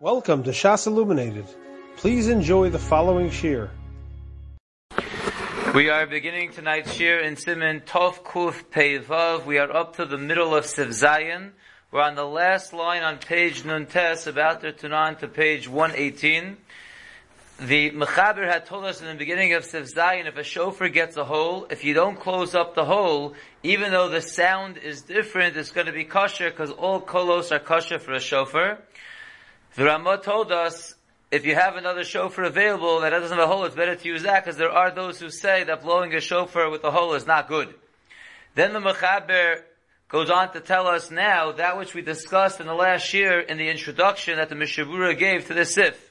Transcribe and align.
Welcome 0.00 0.44
to 0.44 0.50
Shas 0.50 0.86
Illuminated. 0.86 1.46
Please 1.96 2.28
enjoy 2.28 2.70
the 2.70 2.78
following 2.78 3.30
shiur. 3.30 3.68
We 5.74 5.90
are 5.90 6.06
beginning 6.06 6.52
tonight's 6.52 6.96
shiur 6.96 7.20
in 7.20 7.34
Siman 7.34 7.84
Tov 7.84 8.22
Kuf 8.22 8.62
Peivav. 8.70 9.44
We 9.44 9.58
are 9.58 9.68
up 9.74 9.96
to 9.96 10.06
the 10.06 10.16
middle 10.16 10.54
of 10.54 10.66
Siv 10.66 10.90
Zayin. 10.90 11.50
We're 11.90 12.02
on 12.02 12.14
the 12.14 12.24
last 12.24 12.72
line 12.72 13.02
on 13.02 13.18
page 13.18 13.64
Nun 13.64 13.86
Tes, 13.86 14.28
about 14.28 14.60
to 14.60 14.70
turn 14.70 14.92
on 14.92 15.16
to 15.16 15.26
page 15.26 15.68
118. 15.68 16.56
The 17.58 17.90
Mechaber 17.90 18.48
had 18.48 18.66
told 18.66 18.84
us 18.84 19.00
in 19.00 19.08
the 19.08 19.16
beginning 19.16 19.54
of 19.54 19.64
Siv 19.64 19.92
Zayin, 19.92 20.28
if 20.28 20.36
a 20.36 20.44
shofar 20.44 20.90
gets 20.90 21.16
a 21.16 21.24
hole, 21.24 21.66
if 21.70 21.82
you 21.82 21.92
don't 21.92 22.20
close 22.20 22.54
up 22.54 22.76
the 22.76 22.84
hole, 22.84 23.34
even 23.64 23.90
though 23.90 24.08
the 24.08 24.22
sound 24.22 24.76
is 24.76 25.02
different, 25.02 25.56
it's 25.56 25.72
going 25.72 25.88
to 25.88 25.92
be 25.92 26.04
kosher 26.04 26.50
because 26.50 26.70
all 26.70 27.00
kolos 27.00 27.50
are 27.50 27.58
kosher 27.58 27.98
for 27.98 28.12
a 28.12 28.20
shofar. 28.20 28.78
The 29.78 29.84
Ramah 29.84 30.18
told 30.24 30.50
us 30.50 30.96
if 31.30 31.46
you 31.46 31.54
have 31.54 31.76
another 31.76 32.02
shofar 32.02 32.42
available 32.42 32.98
that 33.02 33.10
doesn't 33.10 33.38
have 33.38 33.48
a 33.48 33.52
hole, 33.52 33.64
it's 33.64 33.76
better 33.76 33.94
to 33.94 34.08
use 34.08 34.24
that 34.24 34.44
because 34.44 34.58
there 34.58 34.72
are 34.72 34.90
those 34.90 35.20
who 35.20 35.30
say 35.30 35.62
that 35.62 35.84
blowing 35.84 36.12
a 36.14 36.20
shofar 36.20 36.68
with 36.68 36.82
a 36.82 36.90
hole 36.90 37.14
is 37.14 37.28
not 37.28 37.46
good. 37.46 37.72
Then 38.56 38.72
the 38.72 38.80
Mechaber 38.80 39.62
goes 40.08 40.30
on 40.30 40.52
to 40.54 40.60
tell 40.60 40.88
us 40.88 41.12
now 41.12 41.52
that 41.52 41.78
which 41.78 41.94
we 41.94 42.02
discussed 42.02 42.58
in 42.58 42.66
the 42.66 42.74
last 42.74 43.14
year 43.14 43.38
in 43.38 43.56
the 43.56 43.68
introduction 43.68 44.38
that 44.38 44.48
the 44.48 44.56
Mishabura 44.56 45.16
gave 45.16 45.46
to 45.46 45.54
the 45.54 45.64
Sif. 45.64 46.10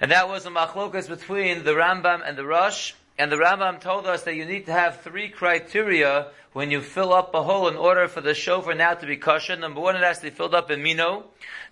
And 0.00 0.10
that 0.10 0.28
was 0.28 0.44
a 0.44 0.50
machlokas 0.50 1.08
between 1.08 1.62
the 1.62 1.74
Rambam 1.74 2.28
and 2.28 2.36
the 2.36 2.44
Rosh. 2.44 2.92
And 3.16 3.30
the 3.30 3.36
Rambam 3.36 3.80
told 3.80 4.04
us 4.08 4.24
that 4.24 4.34
you 4.34 4.46
need 4.46 4.66
to 4.66 4.72
have 4.72 5.00
three 5.02 5.28
criteria 5.28 6.32
when 6.54 6.70
you 6.70 6.80
fill 6.80 7.12
up 7.12 7.34
a 7.34 7.42
hole 7.42 7.66
in 7.66 7.76
order 7.76 8.06
for 8.06 8.20
the 8.20 8.32
shofar 8.32 8.74
now 8.74 8.94
to 8.94 9.06
be 9.06 9.16
kosher. 9.16 9.56
Number 9.56 9.80
one, 9.80 9.96
it 9.96 10.04
has 10.04 10.18
to 10.18 10.24
be 10.24 10.30
filled 10.30 10.54
up 10.54 10.70
in 10.70 10.82
mino. 10.82 11.24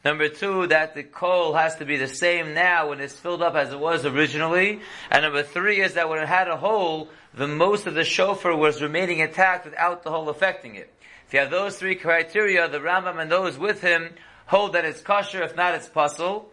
Number 0.05 0.29
two, 0.29 0.67
that 0.67 0.97
the 0.97 1.05
kol 1.05 1.55
has 1.55 1.77
to 1.77 1.85
be 1.85 1.97
the 1.97 2.09
same 2.09 2.53
now 2.53 2.89
when 2.89 3.01
it's 3.01 3.15
filled 3.15 3.43
up 3.43 3.55
as 3.55 3.73
it 3.73 3.79
was 3.79 4.05
originally. 4.05 4.81
And 5.09 5.23
number 5.23 5.45
three 5.45 5.80
is 5.80 5.95
that 5.95 6.09
when 6.09 6.19
it 6.19 6.29
had 6.29 6.49
a 6.49 6.57
hole, 6.57 7.09
the 7.33 7.47
most 7.47 7.87
of 7.87 7.95
the 7.95 8.05
shofar 8.05 8.57
was 8.57 8.83
remaining 8.83 9.21
intact 9.21 9.66
without 9.66 10.02
the 10.02 10.11
hole 10.11 10.29
affecting 10.29 10.74
it. 10.74 10.93
If 11.29 11.33
you 11.33 11.39
have 11.39 11.52
those 11.52 11.77
three 11.77 11.95
criteria, 11.95 12.69
the 12.69 12.80
Rambam 12.80 13.23
and 13.23 13.30
those 13.30 13.57
with 13.57 13.80
him 13.80 14.13
hold 14.46 14.73
that 14.73 14.85
it's 14.85 15.01
kosher, 15.01 15.45
if 15.45 15.55
not 15.55 15.77
it's 15.77 15.89
pasul. 15.89 16.51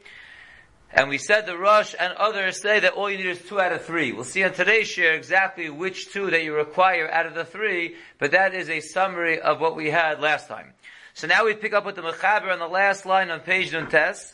And 0.91 1.07
we 1.07 1.19
said 1.19 1.45
the 1.45 1.57
Rosh 1.57 1.93
and 1.99 2.13
others 2.13 2.61
say 2.61 2.79
that 2.79 2.93
all 2.93 3.11
you 3.11 3.17
need 3.17 3.27
is 3.27 3.41
two 3.43 3.61
out 3.61 3.71
of 3.71 3.85
three. 3.85 4.11
We'll 4.11 4.23
see 4.23 4.43
on 4.43 4.53
today's 4.53 4.87
shiur 4.87 5.15
exactly 5.15 5.69
which 5.69 6.11
two 6.11 6.31
that 6.31 6.43
you 6.43 6.55
require 6.55 7.09
out 7.09 7.27
of 7.27 7.35
the 7.35 7.45
three, 7.45 7.95
but 8.17 8.31
that 8.31 8.55
is 8.55 8.69
a 8.69 8.79
summary 8.79 9.39
of 9.39 9.61
what 9.61 9.75
we 9.75 9.91
had 9.91 10.19
last 10.19 10.47
time. 10.47 10.73
So 11.13 11.27
now 11.27 11.45
we 11.45 11.53
pick 11.53 11.73
up 11.73 11.85
with 11.85 11.95
the 11.95 12.01
Mechaber 12.01 12.51
on 12.51 12.59
the 12.59 12.67
last 12.67 13.05
line 13.05 13.29
on 13.29 13.41
page 13.41 13.71
Nuntes. 13.71 14.33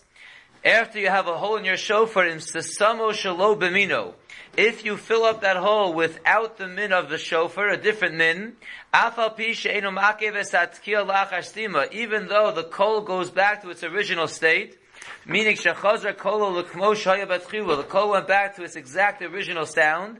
After 0.63 0.97
you 0.99 1.09
have 1.09 1.27
a 1.27 1.37
hole 1.37 1.57
in 1.57 1.65
your 1.65 1.77
shofar 1.77 2.25
in 2.25 2.37
Sesamo 2.37 3.11
Shalo 3.11 3.59
Bemino, 3.59 4.13
if 4.57 4.85
you 4.85 4.95
fill 4.97 5.23
up 5.23 5.41
that 5.41 5.57
hole 5.57 5.93
without 5.93 6.57
the 6.57 6.67
min 6.67 6.93
of 6.93 7.09
the 7.09 7.17
shofar, 7.17 7.67
a 7.69 7.77
different 7.77 8.15
min, 8.15 8.53
even 11.91 12.27
though 12.27 12.51
the 12.51 12.67
kol 12.71 13.01
goes 13.01 13.29
back 13.29 13.61
to 13.61 13.69
its 13.69 13.83
original 13.83 14.27
state, 14.27 14.77
Meaning 15.27 15.55
shechazar 15.55 16.17
kolo 16.17 16.49
l'kmo 16.49 16.93
shaya 16.93 17.25
batchilu. 17.25 17.77
The 17.77 17.83
kol 17.83 18.11
went 18.11 18.27
back 18.27 18.55
to 18.57 18.63
its 18.63 18.75
exact 18.75 19.23
original 19.23 19.65
sound. 19.65 20.19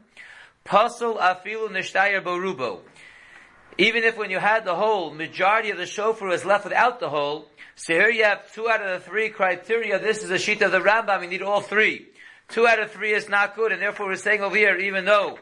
Pasul 0.65 1.19
afilu 1.19 1.69
nishtayer 1.69 2.23
borubo. 2.23 2.79
Even 3.77 4.03
if 4.03 4.17
when 4.17 4.31
you 4.31 4.39
had 4.39 4.65
the 4.65 4.75
hole, 4.75 5.13
majority 5.13 5.69
of 5.69 5.77
the 5.77 5.85
shofar 5.85 6.29
was 6.29 6.45
left 6.45 6.63
without 6.63 6.99
the 6.99 7.09
hole, 7.09 7.47
so 7.75 7.93
here 7.93 8.09
you 8.09 8.23
have 8.23 8.51
two 8.53 8.69
out 8.69 8.81
of 8.81 8.89
the 9.03 9.05
three 9.05 9.29
criteria. 9.29 9.99
This 9.99 10.23
is 10.23 10.31
a 10.31 10.39
sheet 10.39 10.61
of 10.61 10.71
the 10.71 10.79
Rambam. 10.79 11.21
You 11.23 11.29
need 11.29 11.41
all 11.41 11.59
three. 11.59 12.07
Two 12.47 12.65
out 12.65 12.79
of 12.79 12.91
three 12.91 13.13
is 13.13 13.27
not 13.27 13.55
good, 13.55 13.73
and 13.73 13.81
therefore 13.81 14.07
we're 14.07 14.15
saying 14.15 14.41
over 14.41 14.55
here, 14.55 14.77
even 14.77 15.05
though 15.05 15.37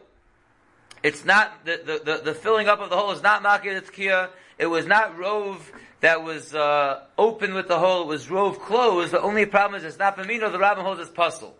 it's 1.04 1.24
not 1.24 1.64
the 1.64 1.80
the, 1.86 2.02
the, 2.04 2.22
the 2.24 2.34
filling 2.34 2.68
up 2.68 2.80
of 2.80 2.90
the 2.90 2.98
hole 2.98 3.12
is 3.12 3.22
not 3.22 3.44
makir 3.44 3.80
tzkiya, 3.82 4.30
it 4.64 4.70
was 4.70 4.86
not 4.86 5.18
rove 5.18 5.74
that 6.00 6.24
was 6.24 6.56
uh, 6.56 7.02
open 7.18 7.54
with 7.54 7.68
the 7.68 7.78
hole, 7.78 8.04
it 8.04 8.08
was 8.08 8.30
rove 8.30 8.60
closed. 8.60 9.12
The 9.12 9.22
only 9.22 9.46
problem 9.46 9.78
is 9.78 9.84
it's 9.84 10.00
not 10.00 10.16
b'mino. 10.16 10.50
The 10.50 10.58
rabbin 10.58 10.86
holds 10.86 11.02
it's 11.02 11.12
pasul. 11.12 11.54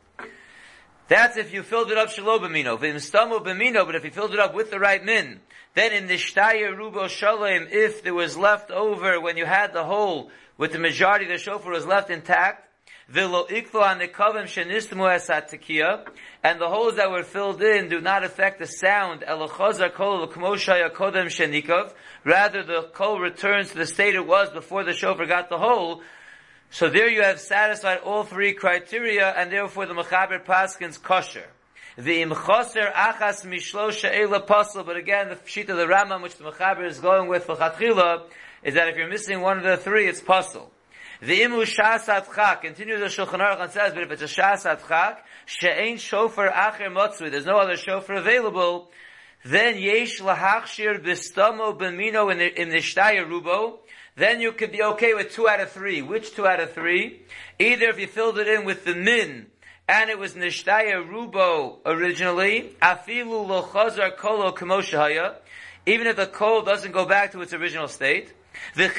That's 1.10 1.36
if 1.36 1.54
you 1.54 1.64
filled 1.64 1.92
it 1.92 1.98
up 1.98 2.08
shalo 2.08 2.40
b'mino. 2.40 2.80
V'imstamu 2.80 3.44
b'mino, 3.44 3.86
but 3.86 3.96
if 3.96 4.06
you 4.06 4.12
filled 4.12 4.34
it 4.34 4.40
up 4.40 4.56
with 4.56 4.72
the 4.72 4.80
right 4.80 5.04
min, 5.04 5.42
then 5.76 5.92
in 5.92 6.08
the 6.08 6.14
shtaya 6.14 6.74
rubo 6.74 7.10
shalem, 7.10 7.68
if 7.72 8.04
there 8.04 8.14
was 8.14 8.38
left 8.38 8.72
over 8.72 9.20
when 9.20 9.36
you 9.36 9.46
had 9.46 9.74
the 9.74 9.84
hole 9.84 10.32
with 10.58 10.72
the 10.72 10.80
majority 10.80 11.26
of 11.26 11.32
the 11.32 11.38
shofar 11.38 11.74
was 11.74 11.86
left 11.86 12.10
intact, 12.10 12.70
And 13.16 13.30
the 16.60 16.68
holes 16.68 16.96
that 16.96 17.12
were 17.12 17.24
filled 17.24 17.62
in 17.62 17.90
do 17.90 18.02
not 18.02 18.24
affect 18.24 18.58
the 18.58 18.66
sound. 18.66 19.24
Rather, 22.26 22.64
the 22.64 22.90
kol 22.94 23.20
returns 23.20 23.70
to 23.70 23.78
the 23.78 23.86
state 23.86 24.16
it 24.16 24.26
was 24.26 24.50
before 24.50 24.84
the 24.84 24.94
shofar 24.94 25.28
got 25.28 25.50
the 25.50 25.60
hole. 25.60 26.02
So 26.72 26.90
there 26.90 27.08
you 27.08 27.22
have 27.22 27.40
satisfied 27.40 28.00
all 28.00 28.24
three 28.24 28.54
criteria, 28.54 29.30
and 29.30 29.52
therefore 29.52 29.86
the 29.86 29.94
mechaber 29.94 30.44
paskins 30.44 31.00
kosher. 31.00 31.46
The 31.96 32.24
imchoser 32.24 32.92
achas 32.92 33.46
mishlo 33.46 33.92
she'ela 33.92 34.42
pasul, 34.42 34.84
but 34.84 34.98
again, 34.98 35.30
the 35.30 35.38
sheet 35.46 35.70
of 35.70 35.78
the 35.78 35.86
Rambam, 35.86 36.24
which 36.24 36.38
the 36.38 36.46
mechaber 36.46 36.88
is 36.88 37.00
going 37.00 37.30
with 37.30 37.44
for 37.44 37.54
is 37.54 38.74
that 38.74 38.88
if 38.88 38.96
you're 38.96 39.08
missing 39.08 39.42
one 39.42 39.60
of 39.60 39.64
the 39.64 39.78
three, 39.78 40.08
it's 40.08 40.20
pasul. 40.20 40.72
The 41.26 41.40
imu 41.40 41.64
shasat 41.64 42.36
chak, 42.36 42.64
continues 42.64 43.00
the 43.00 43.06
Shulchan 43.06 43.40
Aruch 43.40 43.62
and 43.62 43.72
says, 43.72 43.94
but 43.94 44.04
if 44.04 44.12
it's 44.12 44.24
a 44.24 44.26
shasat 44.26 44.86
chak, 44.90 45.26
she'ain 45.46 45.98
shofar 45.98 46.50
acher 46.50 46.92
motzui, 46.92 47.32
there's 47.32 47.46
no 47.46 47.56
other 47.56 47.78
shofar 47.78 48.18
available, 48.18 48.92
then 49.46 49.78
yesh 49.78 50.20
lahachshir 50.20 51.02
bistamo 51.02 51.80
b'mino 51.80 52.30
in 52.30 52.40
the, 52.40 52.62
in 52.62 52.68
the 52.68 52.80
shtaya 52.80 53.26
rubo, 53.26 53.78
then 54.18 54.42
you 54.42 54.52
could 54.52 54.74
be 54.74 54.84
okay 54.84 55.14
with 55.14 55.32
two 55.32 55.48
out 55.48 55.62
of 55.62 55.72
three. 55.72 56.02
Which 56.02 56.36
two 56.36 56.46
out 56.46 56.60
of 56.60 56.74
three? 56.74 57.22
Either 57.58 57.86
if 57.86 58.02
you 58.02 58.08
filled 58.08 58.38
it 58.38 58.50
in 58.50 58.66
with 58.66 58.84
the 58.84 58.94
min, 58.94 59.46
and 59.88 60.10
it 60.10 60.20
was 60.20 60.34
nishtaya 60.34 61.08
rubo 61.10 61.78
originally, 61.86 62.76
afilu 62.82 63.48
lo 63.48 63.64
chazar 63.64 64.18
kolo 64.18 64.52
kamoshahaya, 64.52 65.36
even 65.86 66.06
if 66.06 66.18
the 66.18 66.28
kol 66.28 66.64
doesn't 66.64 66.92
go 66.92 67.06
back 67.06 67.32
to 67.32 67.42
its 67.42 67.54
original 67.54 67.88
state, 67.88 68.34
you 68.76 68.90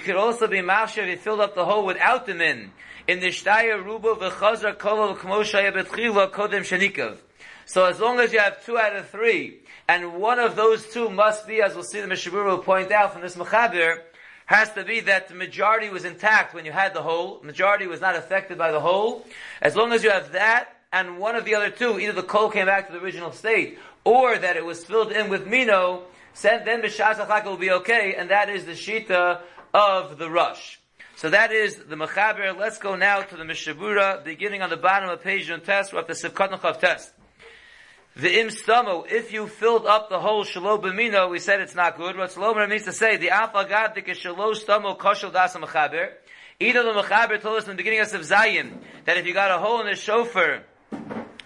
could 0.00 0.16
also 0.16 0.46
be 0.46 0.58
mashir 0.58 1.02
if 1.02 1.08
you 1.08 1.16
filled 1.16 1.40
up 1.40 1.54
the 1.54 1.64
hole 1.64 1.84
without 1.86 2.26
the 2.26 2.34
min. 2.34 2.72
In 3.08 3.20
the 3.20 3.28
shtaya 3.28 3.82
rubo 3.82 4.16
v'chazar 4.18 4.78
kolo 4.78 5.14
k'moshaya 5.16 5.72
betchila 5.72 6.30
kodem 6.30 6.62
shenikav. 6.62 7.18
So 7.66 7.84
as 7.84 8.00
long 8.00 8.18
as 8.20 8.32
you 8.32 8.40
have 8.40 8.64
two 8.64 8.78
out 8.78 8.96
of 8.96 9.08
three, 9.10 9.60
and 9.88 10.14
one 10.14 10.38
of 10.38 10.56
those 10.56 10.86
two 10.88 11.08
must 11.08 11.46
be, 11.46 11.62
as 11.62 11.74
we'll 11.74 11.84
see 11.84 12.00
the 12.00 12.06
Mishabur 12.06 12.44
will 12.44 12.58
point 12.58 12.92
out 12.92 13.12
from 13.12 13.22
this 13.22 13.36
Mechaber, 13.36 14.00
has 14.46 14.72
to 14.72 14.84
be 14.84 15.00
that 15.00 15.28
the 15.28 15.34
majority 15.34 15.88
was 15.88 16.04
intact 16.04 16.54
when 16.54 16.64
you 16.64 16.72
had 16.72 16.94
the 16.94 17.02
hole, 17.02 17.40
majority 17.44 17.86
was 17.86 18.00
not 18.00 18.16
affected 18.16 18.58
by 18.58 18.72
the 18.72 18.80
hole. 18.80 19.24
As 19.62 19.76
long 19.76 19.92
as 19.92 20.02
you 20.02 20.10
have 20.10 20.32
that, 20.32 20.68
and 20.92 21.18
one 21.18 21.36
of 21.36 21.44
the 21.44 21.54
other 21.54 21.70
two, 21.70 22.00
either 22.00 22.12
the 22.12 22.24
kol 22.24 22.50
came 22.50 22.66
back 22.66 22.88
to 22.88 22.92
the 22.92 22.98
original 22.98 23.30
state, 23.30 23.78
or 24.04 24.36
that 24.36 24.56
it 24.56 24.64
was 24.64 24.84
filled 24.84 25.12
in 25.12 25.28
with 25.28 25.46
Mino, 25.46 26.02
then 26.42 26.82
b'shas 26.82 27.44
will 27.44 27.56
be 27.56 27.70
okay, 27.70 28.14
and 28.16 28.30
that 28.30 28.48
is 28.48 28.64
the 28.64 28.72
shita 28.72 29.40
of 29.74 30.18
the 30.18 30.30
Rosh. 30.30 30.78
So 31.16 31.28
that 31.30 31.52
is 31.52 31.76
the 31.76 31.96
mechaber. 31.96 32.56
Let's 32.58 32.78
go 32.78 32.96
now 32.96 33.20
to 33.20 33.36
the 33.36 33.44
mishabura, 33.44 34.24
beginning 34.24 34.62
on 34.62 34.70
the 34.70 34.76
bottom 34.76 35.10
of 35.10 35.22
page 35.22 35.50
on 35.50 35.60
test. 35.60 35.92
We're 35.92 36.00
at 36.00 36.06
the 36.06 36.14
sivkatnachav 36.14 36.80
test. 36.80 37.12
The 38.16 38.40
im 38.40 38.48
stamo, 38.48 39.06
if 39.10 39.32
you 39.32 39.46
filled 39.46 39.86
up 39.86 40.08
the 40.08 40.18
hole 40.18 40.44
shalo 40.44 40.82
b'mino, 40.82 41.30
we 41.30 41.38
said 41.38 41.60
it's 41.60 41.74
not 41.74 41.96
good. 41.96 42.16
What 42.16 42.30
Shlomo 42.30 42.68
means 42.68 42.84
to 42.84 42.92
say, 42.92 43.18
the 43.18 43.28
afagad 43.28 43.94
dik 43.94 44.06
shalo 44.06 44.54
stamo 44.54 44.98
koshel 44.98 45.32
das 45.32 45.54
mechaber. 45.56 46.12
Either 46.58 46.82
the 46.82 46.90
mechaber 46.90 47.40
told 47.40 47.58
us 47.58 47.64
in 47.64 47.70
the 47.70 47.76
beginning 47.76 48.00
of 48.00 48.08
Zayin, 48.08 48.78
that 49.04 49.16
if 49.16 49.26
you 49.26 49.32
got 49.32 49.50
a 49.50 49.58
hole 49.58 49.80
in 49.80 49.86
the 49.86 49.96
shofar, 49.96 50.62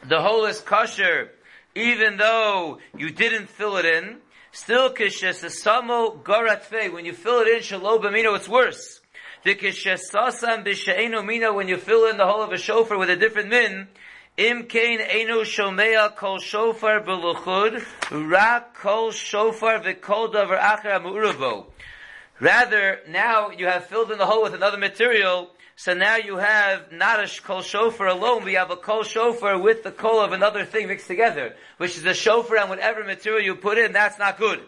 the 0.09 0.21
hole 0.21 0.45
is 0.47 0.61
kosher, 0.61 1.31
even 1.75 2.17
though 2.17 2.79
you 2.97 3.11
didn't 3.11 3.49
fill 3.49 3.77
it 3.77 3.85
in, 3.85 4.19
Still, 4.57 4.91
kishesasamo 4.91 6.23
garatfe, 6.23 6.93
when 6.93 7.05
you 7.05 7.13
fill 7.13 7.41
it 7.41 7.49
in 7.49 7.59
shalo 7.59 8.01
b'mino, 8.01 8.37
it's 8.37 8.49
worse. 8.49 9.01
The 9.43 9.57
kishesasam 9.57 10.65
b'she'eno 10.65 11.27
mina, 11.27 11.53
when 11.53 11.67
you 11.67 11.77
fill 11.77 12.09
in 12.09 12.19
the 12.19 12.25
hole 12.25 12.41
of 12.41 12.53
a 12.53 12.57
shofar 12.57 12.97
with 12.97 13.11
a 13.11 13.17
different 13.17 13.49
min, 13.49 13.89
im 14.37 14.63
kain 14.67 15.01
eno 15.01 15.41
shomea 15.41 16.15
kol 16.15 16.39
shofar 16.39 17.05
b'luchud, 17.05 17.85
ra 18.31 18.61
kol 18.81 19.11
shofar 19.11 19.83
v'kol 19.83 20.33
davar 20.33 20.61
acher. 20.61 21.67
Rather, 22.39 23.01
now 23.09 23.51
you 23.51 23.67
have 23.67 23.87
filled 23.87 24.13
in 24.13 24.19
the 24.19 24.27
hole 24.27 24.45
with 24.45 24.55
another 24.55 24.79
material, 24.79 25.51
so 25.77 25.93
now 25.93 26.17
you 26.17 26.37
have 26.37 26.93
not 26.93 27.19
a 27.19 27.43
kol 27.43 27.63
shofar 27.63 28.07
alone, 28.07 28.47
you 28.49 28.59
have 28.59 28.71
a 28.71 28.77
kol 28.77 29.03
shofar 29.03 29.61
with 29.61 29.83
the 29.83 29.91
kol 29.91 30.21
of 30.21 30.33
another 30.33 30.65
thing 30.65 30.87
mixed 30.89 31.09
together, 31.09 31.55
which 31.79 31.97
is 31.97 32.05
a 32.05 32.15
shofar 32.15 32.59
and 32.59 32.71
whatever 32.71 33.03
material 33.03 33.45
you 33.45 33.55
put 33.57 33.79
in, 33.79 33.93
that's 33.93 34.19
not 34.19 34.39
good. 34.39 34.61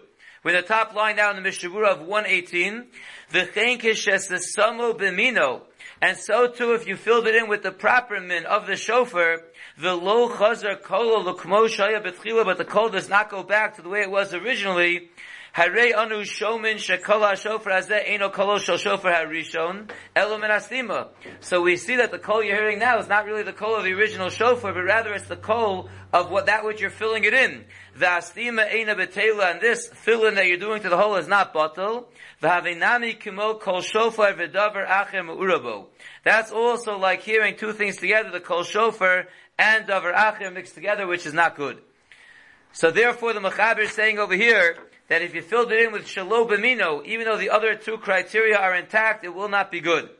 We're 0.42 0.60
the 0.60 0.62
top 0.62 0.94
line 0.94 1.16
down 1.16 1.36
in 1.36 1.42
the 1.42 1.48
Mishabura 1.48 1.88
of 1.88 2.00
118. 2.02 2.86
V'chein 3.32 3.80
kishes 3.80 4.28
the 4.28 4.36
samo 4.36 4.96
b'mino. 4.96 5.62
And 6.00 6.16
so 6.16 6.48
too, 6.48 6.74
if 6.74 6.86
you 6.86 6.96
filled 6.96 7.26
it 7.26 7.34
in 7.34 7.48
with 7.48 7.62
the 7.62 7.72
proper 7.72 8.20
min 8.20 8.44
of 8.44 8.66
the 8.66 8.76
shofar, 8.76 9.42
the 9.78 9.94
low 9.94 10.28
chazar 10.28 10.80
kolo 10.80 11.18
l'kmo 11.20 11.68
shaya 11.68 12.04
betchila, 12.04 12.44
but 12.44 12.58
the 12.58 12.64
kol 12.64 12.90
does 12.90 13.08
not 13.08 13.30
go 13.30 13.42
back 13.42 13.76
to 13.76 13.82
the 13.82 13.88
way 13.88 14.02
it 14.02 14.10
was 14.10 14.34
originally, 14.34 15.08
Harei 15.56 15.96
anu 15.96 16.20
shomin 16.20 16.74
shekol 16.74 17.34
shofar 17.34 17.80
hazeh 17.80 18.02
eno 18.04 18.28
kolo 18.28 18.58
shel 18.58 18.76
shofar 18.76 19.10
harishon 19.10 19.90
elo. 20.14 21.08
So 21.40 21.62
we 21.62 21.78
see 21.78 21.96
that 21.96 22.10
the 22.10 22.18
kol 22.18 22.44
you're 22.44 22.56
hearing 22.56 22.78
now 22.78 22.98
is 22.98 23.08
not 23.08 23.24
really 23.24 23.42
the 23.42 23.54
kol 23.54 23.74
of 23.74 23.84
the 23.84 23.94
original 23.94 24.28
shofar, 24.28 24.74
but 24.74 24.82
rather 24.82 25.14
it's 25.14 25.28
the 25.28 25.36
kol 25.36 25.88
of 26.12 26.30
what 26.30 26.44
that 26.44 26.66
which 26.66 26.82
you're 26.82 26.90
filling 26.90 27.24
it 27.24 27.32
in. 27.32 27.64
The 27.96 28.04
astima 28.04 28.70
ena 28.70 28.96
betela, 28.96 29.52
and 29.52 29.62
this 29.62 29.88
filling 29.88 30.34
that 30.34 30.46
you're 30.46 30.58
doing 30.58 30.82
to 30.82 30.90
the 30.90 30.96
hole 30.98 31.16
is 31.16 31.26
not 31.26 31.54
bottle. 31.54 32.10
V'havinami 32.42 33.18
kimo 33.18 33.54
kol 33.54 33.80
shofar 33.80 34.34
v'davar 34.34 34.86
acher 34.86 35.24
me'urabo. 35.24 35.86
That's 36.22 36.52
also 36.52 36.98
like 36.98 37.22
hearing 37.22 37.56
two 37.56 37.72
things 37.72 37.96
together, 37.96 38.30
the 38.30 38.40
kol 38.40 38.62
shofar 38.62 39.28
and 39.58 39.86
davar 39.86 40.14
acher 40.14 40.52
mixed 40.52 40.74
together, 40.74 41.06
which 41.06 41.24
is 41.24 41.32
not 41.32 41.56
good. 41.56 41.80
So 42.74 42.90
therefore 42.90 43.32
the 43.32 43.40
Mechaber 43.40 43.84
is 43.84 43.92
saying 43.92 44.18
over 44.18 44.34
here, 44.34 44.76
that 45.08 45.22
if 45.22 45.34
you 45.34 45.42
filled 45.42 45.72
it 45.72 45.82
in 45.82 45.92
with 45.92 46.06
shalom 46.06 46.48
b'mino, 46.48 47.04
even 47.04 47.24
though 47.24 47.36
the 47.36 47.50
other 47.50 47.74
two 47.74 47.98
criteria 47.98 48.56
are 48.56 48.74
intact, 48.74 49.24
it 49.24 49.34
will 49.34 49.48
not 49.48 49.70
be 49.70 49.80
good. 49.80 50.10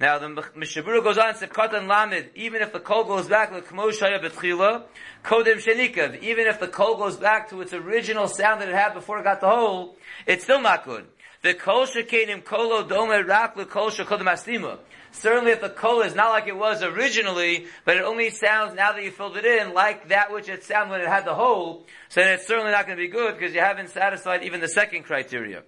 Now 0.00 0.18
the 0.18 0.26
Mishabura 0.26 1.02
goes 1.04 1.16
on, 1.16 1.34
Sevkat 1.34 1.74
and 1.74 1.86
Lamed, 1.86 2.30
even 2.34 2.60
if 2.60 2.72
the 2.72 2.80
kol 2.80 3.04
goes 3.04 3.28
back 3.28 3.52
like 3.52 3.68
Kmoshaya 3.68 4.20
Betchila, 4.20 4.82
Kodem 5.24 5.58
Shenikav, 5.58 6.20
even 6.20 6.48
if 6.48 6.58
the 6.58 6.66
kol 6.66 6.96
goes 6.96 7.16
back 7.16 7.50
to 7.50 7.60
its 7.60 7.72
original 7.72 8.26
sound 8.26 8.60
that 8.60 8.68
it 8.68 8.74
had 8.74 8.94
before 8.94 9.20
it 9.20 9.24
got 9.24 9.40
the 9.40 9.48
hole, 9.48 9.96
it's 10.26 10.42
still 10.42 10.60
not 10.60 10.84
good. 10.84 11.06
The 11.42 11.54
kol 11.54 11.86
shekenim 11.86 12.44
kolo 12.44 12.82
dome 12.82 13.26
rak 13.26 13.56
le 13.56 13.64
kol 13.64 13.90
shekodem 13.90 14.26
astima. 14.26 14.78
Certainly 15.12 15.52
if 15.52 15.60
the 15.60 15.68
kol 15.68 16.00
is 16.00 16.14
not 16.14 16.30
like 16.30 16.46
it 16.46 16.56
was 16.56 16.82
originally, 16.82 17.66
but 17.84 17.96
it 17.96 18.02
only 18.02 18.30
sounds 18.30 18.74
now 18.74 18.92
that 18.92 19.04
you 19.04 19.10
filled 19.10 19.36
it 19.36 19.44
in 19.44 19.74
like 19.74 20.08
that 20.08 20.32
which 20.32 20.48
it 20.48 20.64
sounded 20.64 20.90
when 20.90 21.00
it 21.02 21.06
had 21.06 21.26
the 21.26 21.34
hole, 21.34 21.86
so 22.08 22.20
then 22.20 22.34
it's 22.34 22.46
certainly 22.46 22.72
not 22.72 22.86
going 22.86 22.96
to 22.96 23.02
be 23.02 23.10
good 23.10 23.34
because 23.38 23.54
you 23.54 23.60
haven't 23.60 23.90
satisfied 23.90 24.42
even 24.42 24.60
the 24.60 24.68
second 24.68 25.02
criteria. 25.04 25.62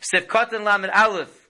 Sifkat 0.00 0.52
and 0.52 0.64
Lamed 0.64 0.90
Aleph 0.94 1.48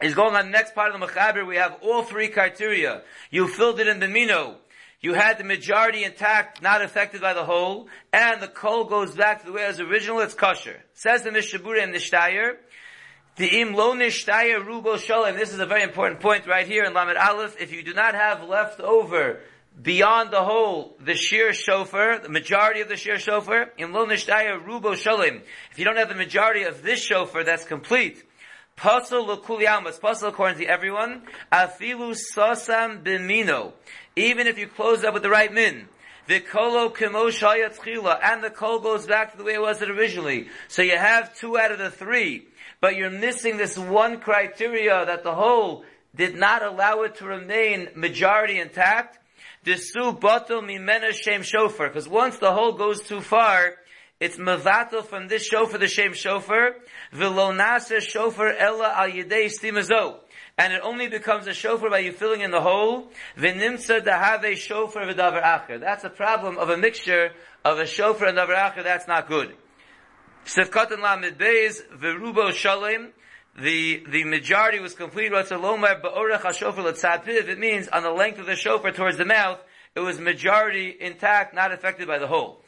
is 0.00 0.14
going 0.14 0.36
on 0.36 0.46
the 0.46 0.50
next 0.50 0.74
part 0.74 0.94
of 0.94 1.00
the 1.00 1.06
Mechaber. 1.06 1.46
We 1.46 1.56
have 1.56 1.78
all 1.82 2.02
three 2.02 2.28
criteria. 2.28 3.02
You 3.30 3.48
filled 3.48 3.80
it 3.80 3.88
in 3.88 3.98
the 3.98 4.08
Mino. 4.08 4.56
You 5.00 5.14
had 5.14 5.38
the 5.38 5.44
majority 5.44 6.04
intact, 6.04 6.62
not 6.62 6.80
affected 6.80 7.20
by 7.20 7.34
the 7.34 7.44
hole, 7.44 7.88
and 8.12 8.40
the 8.40 8.46
kol 8.46 8.84
goes 8.84 9.16
back 9.16 9.40
to 9.40 9.46
the 9.46 9.52
way 9.52 9.64
it 9.64 9.68
was 9.68 9.80
original, 9.80 10.20
it's 10.20 10.34
kosher. 10.34 10.80
Says 10.94 11.24
the 11.24 11.30
Mishabura 11.30 11.82
and 11.82 11.92
the 11.92 11.98
Shtayr, 11.98 12.54
the 13.36 13.60
im 13.60 13.74
lo 13.74 13.94
nishtaya 13.94 14.64
rubo 14.64 14.98
shalom. 14.98 15.36
This 15.36 15.52
is 15.52 15.58
a 15.58 15.66
very 15.66 15.82
important 15.82 16.20
point 16.20 16.46
right 16.46 16.66
here 16.66 16.84
in 16.84 16.92
Lamed 16.92 17.16
Aleph. 17.16 17.56
If 17.60 17.72
you 17.72 17.82
do 17.82 17.94
not 17.94 18.14
have 18.14 18.46
left 18.46 18.80
over 18.80 19.40
beyond 19.80 20.30
the 20.30 20.42
hole 20.42 20.96
the 21.00 21.14
sheer 21.14 21.54
shofar, 21.54 22.18
the 22.18 22.28
majority 22.28 22.82
of 22.82 22.88
the 22.88 22.96
sheer 22.96 23.18
shofar, 23.18 23.72
im 23.78 23.92
lo 23.92 24.06
nishtaya 24.06 24.62
rubo 24.62 24.94
shalom. 24.94 25.40
If 25.70 25.78
you 25.78 25.84
don't 25.84 25.96
have 25.96 26.10
the 26.10 26.14
majority 26.14 26.64
of 26.64 26.82
this 26.82 27.02
shofar 27.02 27.44
that's 27.44 27.64
complete, 27.64 28.22
Pasal 28.76 29.26
l'kuliyamas, 29.26 30.00
pasal 30.00 30.28
according 30.28 30.58
to 30.58 30.66
everyone, 30.66 31.22
afilu 31.52 32.16
sasam 32.34 33.02
bimino. 33.02 33.72
Even 34.16 34.46
if 34.46 34.58
you 34.58 34.66
close 34.66 35.04
up 35.04 35.14
with 35.14 35.22
the 35.22 35.30
right 35.30 35.52
min, 35.52 35.88
the 36.26 36.40
kolo 36.40 36.88
kimosh 36.88 37.42
and 38.22 38.44
the 38.44 38.50
kol 38.50 38.80
goes 38.80 39.06
back 39.06 39.32
to 39.32 39.38
the 39.38 39.44
way 39.44 39.54
it 39.54 39.60
was 39.60 39.82
originally. 39.82 40.48
So 40.68 40.82
you 40.82 40.96
have 40.96 41.34
two 41.36 41.58
out 41.58 41.72
of 41.72 41.78
the 41.78 41.90
three 41.90 42.46
but 42.82 42.96
you're 42.96 43.10
missing 43.10 43.56
this 43.56 43.78
one 43.78 44.18
criteria 44.18 45.06
that 45.06 45.22
the 45.22 45.32
hole 45.32 45.84
did 46.16 46.34
not 46.34 46.64
allow 46.64 47.02
it 47.02 47.14
to 47.14 47.24
remain 47.24 47.88
majority 47.94 48.58
intact. 48.58 49.20
Disu 49.64 50.18
bato 50.18 50.60
mimena 50.60 51.12
shem 51.12 51.42
shofar. 51.42 51.88
Because 51.88 52.08
once 52.08 52.38
the 52.38 52.52
hole 52.52 52.72
goes 52.72 53.00
too 53.02 53.20
far, 53.20 53.76
it's 54.18 54.36
mavato 54.36 55.04
from 55.04 55.28
this 55.28 55.46
shofar, 55.46 55.78
the 55.78 55.86
shem 55.86 56.12
shofar. 56.12 56.74
Vilonasa 57.14 58.00
shofar 58.00 58.52
ella 58.58 58.92
al 58.96 59.10
yedei 59.10 59.46
stimazo. 59.46 60.16
And 60.58 60.72
it 60.72 60.80
only 60.82 61.06
becomes 61.06 61.46
a 61.46 61.54
shofar 61.54 61.88
by 61.88 62.00
you 62.00 62.10
filling 62.10 62.40
in 62.40 62.50
the 62.50 62.60
hole. 62.60 63.12
V'nimtza 63.38 64.00
dahave 64.00 64.56
shofar 64.56 65.06
v'davar 65.06 65.40
acher. 65.40 65.78
That's 65.78 66.02
a 66.02 66.10
problem 66.10 66.58
of 66.58 66.68
a 66.68 66.76
mixture 66.76 67.30
of 67.64 67.78
a 67.78 67.86
shofar 67.86 68.26
and 68.26 68.38
davar 68.38 68.56
acher. 68.56 68.82
That's 68.82 69.06
not 69.06 69.28
good. 69.28 69.54
Sefkat 70.46 70.90
and 70.90 71.02
Lamed 71.02 71.38
Beis, 71.38 71.80
Verubo 71.96 72.52
Shalem, 72.52 73.12
the, 73.60 74.02
the 74.08 74.24
majority 74.24 74.80
was 74.80 74.94
complete. 74.94 75.30
Ratzalomar 75.30 76.02
Ba'orech 76.02 76.40
HaShofar 76.40 76.84
L'Tzadpiv. 76.84 77.48
It 77.48 77.58
means 77.58 77.88
on 77.88 78.02
the 78.02 78.10
length 78.10 78.38
of 78.38 78.46
the 78.46 78.56
shofar 78.56 78.92
towards 78.92 79.18
the 79.18 79.24
mouth, 79.24 79.58
it 79.94 80.00
was 80.00 80.18
majority 80.18 80.96
intact, 80.98 81.54
not 81.54 81.70
affected 81.70 82.08
by 82.08 82.18
the 82.18 82.26
hole. 82.26 82.62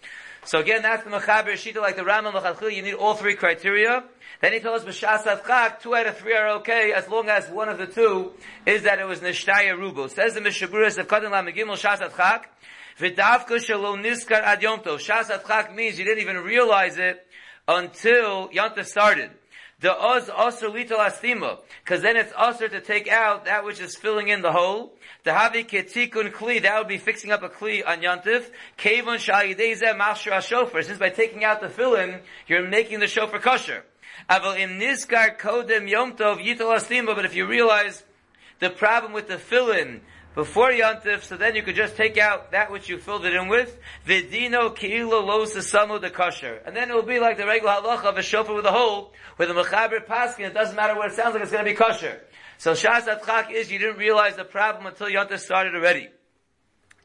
So 0.44 0.58
again, 0.60 0.82
that's 0.82 1.02
the 1.02 1.10
Mechaber 1.10 1.52
Shita, 1.52 1.80
like 1.80 1.96
the 1.96 2.02
Rambam 2.02 2.34
Lachachil, 2.34 2.74
you 2.74 2.82
need 2.82 2.94
all 2.94 3.14
three 3.14 3.34
criteria. 3.34 4.04
Then 4.42 4.52
he 4.52 4.60
tells 4.60 4.84
us, 4.84 5.00
B'shas 5.00 5.22
Avchak, 5.22 5.80
two 5.80 5.94
out 5.94 6.06
of 6.06 6.18
three 6.18 6.34
are 6.34 6.56
okay, 6.56 6.92
as 6.92 7.08
long 7.08 7.30
as 7.30 7.48
one 7.48 7.70
of 7.70 7.78
the 7.78 7.86
two 7.86 8.32
is 8.66 8.82
that 8.82 8.98
it 8.98 9.06
was 9.06 9.20
Nishtaya 9.20 9.72
Rubo. 9.72 10.10
Says 10.10 10.34
the 10.34 10.40
Mishaburis 10.40 10.98
of 10.98 11.08
Kadin 11.08 11.30
Lamegimel 11.30 11.80
Avchak, 11.80 12.42
V'davka 12.98 13.58
Shalom 13.58 14.02
Niskar 14.02 14.42
Ad 14.42 14.62
Yom 14.62 14.80
Tov. 14.80 14.98
Shas 14.98 15.30
Avchak 15.30 15.74
means 15.74 15.98
you 15.98 16.04
didn't 16.04 16.20
even 16.20 16.36
realize 16.36 16.98
it 16.98 17.23
until 17.66 18.48
Yanta 18.48 18.84
started. 18.84 19.30
The 19.80 19.92
Oz 19.92 20.28
Osir 20.28 20.72
Lital 20.72 20.98
Astima, 20.98 21.58
because 21.84 22.00
then 22.00 22.16
it's 22.16 22.32
Osir 22.32 22.70
to 22.70 22.80
take 22.80 23.08
out 23.08 23.44
that 23.44 23.64
which 23.64 23.80
is 23.80 23.96
filling 23.96 24.28
in 24.28 24.40
the 24.40 24.52
hole. 24.52 24.94
The 25.24 25.32
Havi 25.32 25.68
Ketikun 25.68 26.32
Kli, 26.32 26.62
that 26.62 26.78
would 26.78 26.88
be 26.88 26.96
fixing 26.96 27.32
up 27.32 27.42
a 27.42 27.48
Kli 27.48 27.86
on 27.86 28.00
Yantif. 28.00 28.46
Kevon 28.78 29.18
Shayideze 29.18 29.82
Mashra 29.98 30.40
Shofar, 30.40 30.82
since 30.82 30.98
by 30.98 31.10
taking 31.10 31.44
out 31.44 31.60
the 31.60 31.68
fill-in, 31.68 32.20
you're 32.46 32.66
making 32.66 33.00
the 33.00 33.08
shofar 33.08 33.40
kosher. 33.40 33.82
Aval 34.30 34.58
im 34.58 34.78
Nizkar 34.78 35.38
Kodem 35.38 35.88
Yom 35.88 36.12
Tov 36.12 36.42
Yital 36.42 36.78
Astima, 36.78 37.14
but 37.14 37.24
if 37.24 37.34
you 37.34 37.46
realize 37.46 38.04
the 38.60 38.70
problem 38.70 39.12
with 39.12 39.28
the 39.28 39.38
fill-in 39.38 40.00
before 40.34 40.70
Yantif, 40.70 41.22
so 41.22 41.36
then 41.36 41.54
you 41.54 41.62
could 41.62 41.76
just 41.76 41.96
take 41.96 42.18
out 42.18 42.50
that 42.52 42.70
which 42.70 42.88
you 42.88 42.98
filled 42.98 43.24
it 43.24 43.34
in 43.34 43.48
with. 43.48 43.78
Vidino 44.06 44.76
kiilo 44.76 45.24
lo 45.24 45.44
samu 45.44 46.00
the 46.00 46.10
kosher. 46.10 46.60
And 46.66 46.74
then 46.74 46.90
it 46.90 46.94
will 46.94 47.02
be 47.02 47.20
like 47.20 47.36
the 47.36 47.46
regular 47.46 47.74
halacha 47.74 48.04
of 48.04 48.18
a 48.18 48.22
shofar 48.22 48.54
with 48.54 48.66
a 48.66 48.72
hole, 48.72 49.12
with 49.38 49.50
a 49.50 49.54
mechaber 49.54 50.04
paskin, 50.04 50.46
it 50.46 50.54
doesn't 50.54 50.76
matter 50.76 50.96
what 50.96 51.12
it 51.12 51.14
sounds 51.14 51.34
like, 51.34 51.42
it's 51.42 51.52
going 51.52 51.64
to 51.64 51.70
be 51.70 51.76
kosher. 51.76 52.20
So 52.58 52.72
Shas 52.72 53.02
Atchak 53.02 53.52
is 53.52 53.70
you 53.70 53.78
didn't 53.78 53.98
realize 53.98 54.36
the 54.36 54.44
problem 54.44 54.86
until 54.86 55.08
Yantif 55.08 55.40
started 55.40 55.74
already. 55.74 56.08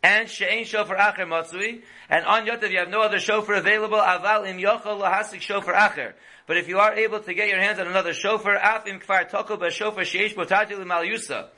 And 0.02 0.30
she'ain 0.30 0.64
shofar 0.64 0.96
acher 0.96 1.28
matzui, 1.28 1.82
and 2.10 2.26
on 2.26 2.46
Yotav 2.46 2.72
you 2.72 2.80
have 2.80 2.90
no 2.90 3.02
other 3.02 3.20
shofar 3.20 3.56
available, 3.56 3.98
aval 3.98 4.48
im 4.48 4.58
yochel 4.58 5.00
lahasik 5.02 5.42
shofar 5.42 5.74
acher. 5.74 6.14
But 6.48 6.56
if 6.56 6.70
you 6.70 6.80
are 6.80 6.94
able 6.94 7.20
to 7.20 7.34
get 7.34 7.50
your 7.50 7.60
hands 7.60 7.80
on 7.80 7.88
another 7.88 8.14
shofar, 8.14 8.56
af 8.56 8.88
im 8.88 9.02
kfar 9.02 9.30
toko 9.30 9.58
ba 9.58 9.70
shofar 9.70 10.06
sheish 10.06 10.36
botati 10.36 10.86
mal 10.86 11.04
yusa. 11.04 11.50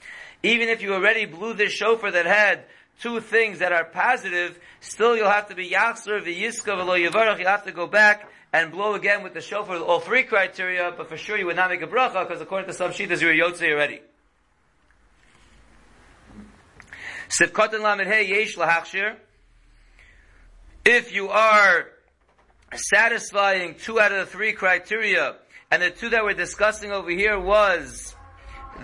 Even 0.43 0.69
if 0.69 0.81
you 0.81 0.93
already 0.93 1.25
blew 1.25 1.53
this 1.53 1.71
shofar 1.71 2.11
that 2.11 2.25
had 2.25 2.63
two 2.99 3.19
things 3.19 3.59
that 3.59 3.71
are 3.71 3.85
positive, 3.85 4.59
still 4.79 5.15
you'll 5.15 5.29
have 5.29 5.47
to 5.49 5.55
be 5.55 5.69
yachzer 5.69 6.21
v'yiska 6.21 6.75
v'lo 6.77 7.09
yivarach, 7.09 7.37
you'll 7.37 7.47
have 7.47 7.65
to 7.65 7.71
go 7.71 7.87
back 7.87 8.29
and 8.53 8.71
blow 8.71 8.95
again 8.95 9.23
with 9.23 9.33
the 9.33 9.41
shofar, 9.41 9.77
all 9.77 9.99
three 9.99 10.23
criteria, 10.23 10.93
but 10.97 11.07
for 11.07 11.17
sure 11.17 11.37
you 11.37 11.45
would 11.45 11.55
not 11.55 11.69
make 11.69 11.81
a 11.81 11.87
bracha, 11.87 12.27
because 12.27 12.41
according 12.41 12.67
to 12.67 12.73
some 12.73 12.91
shitas 12.91 13.21
you're 13.21 13.33
yotze 13.33 13.69
already. 13.71 14.01
Sivkot 17.29 17.73
and 17.73 17.83
lamed 17.83 18.07
hey 18.07 18.27
yesh 18.27 18.57
lahachshir. 18.57 19.15
If 20.83 21.13
you 21.13 21.29
are 21.29 21.87
satisfying 22.73 23.75
two 23.75 23.99
out 23.99 24.11
of 24.11 24.17
the 24.17 24.25
three 24.25 24.53
criteria, 24.53 25.35
and 25.69 25.81
the 25.81 25.91
two 25.91 26.09
that 26.09 26.23
we're 26.23 26.33
discussing 26.33 26.91
over 26.91 27.09
here 27.09 27.39
was 27.39 28.15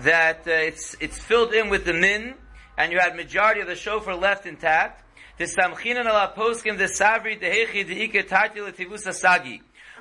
that 0.02 0.46
uh, 0.46 0.50
it's 0.50 0.96
it's 1.00 1.18
filled 1.18 1.52
in 1.52 1.68
with 1.68 1.84
the 1.84 1.92
min, 1.92 2.34
and 2.76 2.92
you 2.92 2.98
had 2.98 3.16
majority 3.16 3.60
of 3.60 3.66
the 3.66 3.76
shofar 3.76 4.14
left 4.14 4.46
intact. 4.46 5.04
Sagi. 5.38 5.52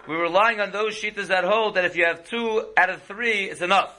We're 0.08 0.22
relying 0.22 0.62
on 0.62 0.72
those 0.72 0.96
shitas 0.96 1.28
that 1.28 1.44
hold 1.44 1.76
that 1.76 1.86
if 1.86 1.96
you 1.96 2.06
have 2.06 2.28
two 2.28 2.66
out 2.78 2.90
of 2.90 3.04
three, 3.04 3.44
it's 3.44 3.62
enough. 3.62 3.94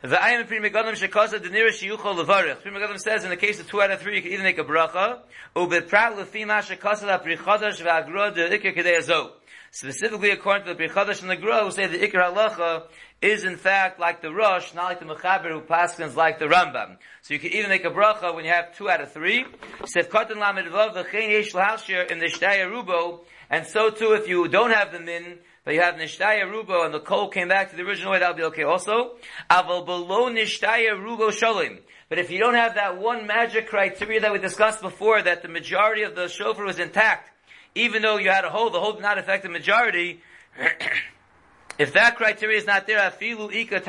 The 0.00 0.16
ayim 0.16 0.46
pri 0.46 0.60
megadim 0.60 0.92
shekasa 0.92 1.40
denira 1.40 1.70
shiyuchol 1.70 2.22
levarich. 2.22 2.62
Pri 2.62 2.70
megadim 2.70 3.00
says 3.00 3.24
in 3.24 3.30
the 3.30 3.36
case 3.36 3.58
of 3.58 3.68
two 3.68 3.82
out 3.82 3.90
of 3.90 4.00
three, 4.00 4.16
you 4.16 4.22
can 4.22 4.32
either 4.32 4.42
make 4.42 4.58
a 4.58 4.64
bracha, 4.64 5.20
or 5.54 5.66
beprat 5.66 6.16
lefima 6.16 6.62
shekasa 6.62 7.06
la 7.06 7.18
pri 7.18 7.36
chadash 7.36 7.82
ve'agra 7.82 8.34
de 8.34 8.58
ikir 8.58 8.76
kedei 8.76 8.98
azo. 8.98 9.32
Specifically, 9.74 10.30
according 10.30 10.68
to 10.68 10.74
the 10.74 10.80
Prichadash 10.80 11.20
and 11.20 11.28
the 11.28 11.34
Gra, 11.34 11.64
who 11.64 11.72
say 11.72 11.88
the 11.88 11.98
Ikr 11.98 12.12
Halacha 12.12 12.84
is 13.20 13.42
in 13.42 13.56
fact 13.56 13.98
like 13.98 14.22
the 14.22 14.32
Rosh, 14.32 14.72
not 14.72 14.84
like 14.84 15.00
the 15.00 15.04
Mechaber 15.04 15.50
who 15.50 15.62
paskins 15.62 16.14
like 16.14 16.38
the 16.38 16.44
Rambam. 16.44 16.96
So 17.22 17.34
you 17.34 17.40
can 17.40 17.50
even 17.50 17.70
make 17.70 17.84
a 17.84 17.90
bracha 17.90 18.32
when 18.32 18.44
you 18.44 18.52
have 18.52 18.76
two 18.76 18.88
out 18.88 19.00
of 19.00 19.12
three. 19.12 19.44
Sef 19.86 20.08
Katan 20.08 20.36
Lamed 20.36 20.68
Vav 20.68 20.94
V'chein 20.94 21.28
Yesh 21.28 21.54
L'Halshir 21.54 22.08
in 22.08 22.20
the 22.20 22.26
Shtaya 22.26 22.70
Rubo, 22.70 23.24
and 23.50 23.66
so 23.66 23.90
too 23.90 24.12
if 24.12 24.28
you 24.28 24.46
don't 24.46 24.70
have 24.70 24.92
the 24.92 25.00
Min, 25.00 25.40
but 25.64 25.74
you 25.74 25.80
have 25.80 25.96
nishtaya 25.96 26.44
rubo 26.44 26.84
and 26.84 26.94
the 26.94 27.00
kol 27.00 27.28
came 27.28 27.48
back 27.48 27.70
to 27.70 27.76
the 27.76 27.82
original 27.82 28.12
way, 28.12 28.20
that'll 28.20 28.36
be 28.36 28.44
okay 28.44 28.62
also. 28.62 29.16
Aval 29.50 29.84
below 29.84 30.30
nishtaya 30.30 30.92
rubo 30.92 31.30
sholim. 31.30 31.80
But 32.08 32.20
if 32.20 32.30
you 32.30 32.38
don't 32.38 32.54
have 32.54 32.76
that 32.76 32.98
one 32.98 33.26
magic 33.26 33.70
criteria 33.70 34.20
that 34.20 34.32
we 34.32 34.38
discussed 34.38 34.82
before, 34.82 35.20
that 35.22 35.42
the 35.42 35.48
majority 35.48 36.02
of 36.02 36.14
the 36.14 36.28
shofar 36.28 36.64
was 36.64 36.78
intact, 36.78 37.32
even 37.74 38.02
though 38.02 38.18
you 38.18 38.30
had 38.30 38.44
a 38.44 38.50
hole, 38.50 38.70
the 38.70 38.80
hole 38.80 38.92
did 38.92 39.02
not 39.02 39.18
affect 39.18 39.42
the 39.42 39.48
majority, 39.48 40.20
if 41.78 41.92
that 41.94 42.16
criteria 42.16 42.58
is 42.58 42.66
not 42.66 42.86
there, 42.86 42.98
afilu 42.98 43.52
ika 43.52 43.82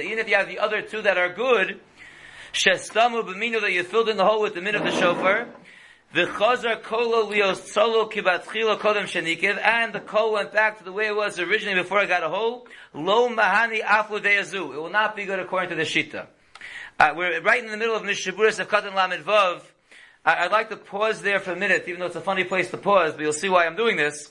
even 0.00 0.18
if 0.18 0.28
you 0.28 0.34
have 0.34 0.48
the 0.48 0.58
other 0.58 0.82
two 0.82 1.02
that 1.02 1.16
are 1.16 1.32
good, 1.32 1.80
shestamu 2.52 3.22
b'minu 3.22 3.60
that 3.60 3.72
you 3.72 3.82
filled 3.84 4.08
in 4.08 4.16
the 4.16 4.24
hole 4.24 4.42
with 4.42 4.54
the 4.54 4.60
min 4.60 4.74
of 4.74 4.82
the 4.82 4.90
shofar, 4.90 5.46
the 6.14 6.24
chazar 6.24 6.82
kolo 6.82 7.30
lios 7.30 7.60
tzolo 7.72 8.10
kibatchila 8.10 8.78
kodem 8.78 9.04
shenikiv, 9.04 9.58
and 9.62 9.92
the 9.92 10.00
kol 10.00 10.32
went 10.32 10.52
back 10.52 10.78
to 10.78 10.84
the 10.84 10.92
way 10.92 11.06
it 11.06 11.16
was 11.16 11.38
originally 11.38 11.80
before 11.80 11.98
I 11.98 12.06
got 12.06 12.24
a 12.24 12.28
hole, 12.28 12.66
lo 12.94 13.28
mahani 13.28 13.82
afu 13.82 14.20
deyazu. 14.20 14.74
It 14.74 14.80
will 14.80 14.90
not 14.90 15.14
be 15.14 15.26
good 15.26 15.38
according 15.38 15.70
to 15.70 15.76
the 15.76 15.82
shita. 15.82 16.26
Uh, 16.98 17.10
we're 17.14 17.42
right 17.42 17.62
in 17.62 17.70
the 17.70 17.76
middle 17.76 17.94
of 17.94 18.02
Mishaburis 18.02 18.58
of 18.58 18.68
Katan 18.68 18.94
Lamed 18.94 19.22
Vav. 19.22 19.60
I, 20.26 20.42
would 20.42 20.52
like 20.52 20.70
to 20.70 20.76
pause 20.76 21.22
there 21.22 21.38
for 21.38 21.52
a 21.52 21.56
minute, 21.56 21.84
even 21.86 22.00
though 22.00 22.06
it's 22.06 22.16
a 22.16 22.20
funny 22.20 22.42
place 22.42 22.68
to 22.72 22.76
pause, 22.76 23.12
but 23.12 23.20
you'll 23.20 23.32
see 23.32 23.48
why 23.48 23.64
I'm 23.64 23.76
doing 23.76 23.96
this. 23.96 24.28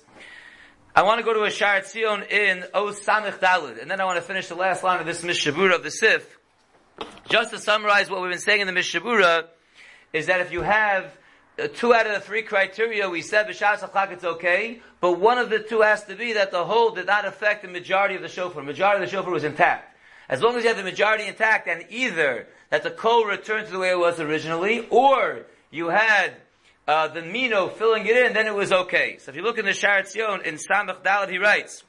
I 0.94 1.04
want 1.04 1.20
to 1.20 1.24
go 1.24 1.34
to 1.34 1.44
a 1.44 1.50
Shar 1.50 1.80
Tzion 1.80 2.30
in 2.30 2.66
O 2.74 2.88
Samich 2.88 3.40
Dalud, 3.40 3.82
and 3.82 3.90
then 3.90 4.02
I 4.02 4.04
want 4.04 4.18
to 4.18 4.22
finish 4.22 4.50
the 4.50 4.56
last 4.56 4.84
line 4.84 5.00
of 5.00 5.06
this 5.06 5.24
Mishabura 5.24 5.75
of 5.75 5.84
the 5.84 5.92
Sif. 5.92 6.38
Just 7.30 7.52
to 7.52 7.60
summarize 7.60 8.10
what 8.10 8.22
we've 8.22 8.30
been 8.30 8.40
saying 8.40 8.60
in 8.60 8.68
the 8.68 8.74
Mishabura, 8.74 9.46
is 10.12 10.25
that 10.25 10.42
if 10.42 10.52
you 10.52 10.64
have 10.64 11.18
uh, 11.58 11.70
two 11.74 11.94
out 11.94 12.08
of 12.08 12.14
the 12.14 12.20
three 12.20 12.42
criteria, 12.42 13.10
we 13.10 13.22
said 13.22 13.48
B'Shas 13.48 13.90
Achak 13.90 14.12
it's 14.12 14.25
okay, 14.25 14.82
but 15.00 15.18
one 15.18 15.38
of 15.38 15.50
the 15.50 15.60
two 15.60 15.80
has 15.80 16.04
to 16.06 16.16
be 16.16 16.34
that 16.34 16.52
the 16.52 16.66
hole 16.66 16.92
did 16.92 17.06
not 17.06 17.25
affect 17.25 17.62
the 17.62 17.70
majority 17.70 18.16
of 18.16 18.22
the 18.22 18.28
shofar. 18.28 18.64
The 18.64 18.68
majority 18.68 19.02
of 19.02 19.10
the 19.10 19.16
shofar 19.16 19.32
was 19.32 19.46
intact. 19.46 19.96
As 20.28 20.42
long 20.42 20.58
as 20.58 20.64
you 20.64 20.68
have 20.68 20.78
the 20.78 20.84
majority 20.84 21.25
intact, 21.25 21.70
and 21.70 21.86
either 21.90 22.48
that 22.70 22.84
the 22.84 22.92
kol 22.92 23.24
returned 23.24 23.68
to 23.68 23.72
the 23.72 23.80
way 23.80 23.92
it 23.92 24.00
was 24.00 24.20
originally, 24.20 24.86
or 24.90 25.46
you 25.72 25.90
had 25.90 26.36
uh, 26.88 27.08
the 27.08 27.22
Mino 27.22 27.68
filling 27.68 28.06
it 28.06 28.16
in, 28.16 28.34
then 28.34 28.48
it 28.48 28.56
was 28.56 28.72
okay. 28.72 29.18
So 29.20 29.32
if 29.32 29.36
you 29.36 29.44
look 29.44 29.58
in 29.58 29.66
the 29.66 29.74
Shar 29.74 30.02
Tzion, 30.04 30.44
in 30.44 30.56
Samach 30.56 31.04
Dalet, 31.04 31.30
he 31.30 31.38
writes, 31.38 31.84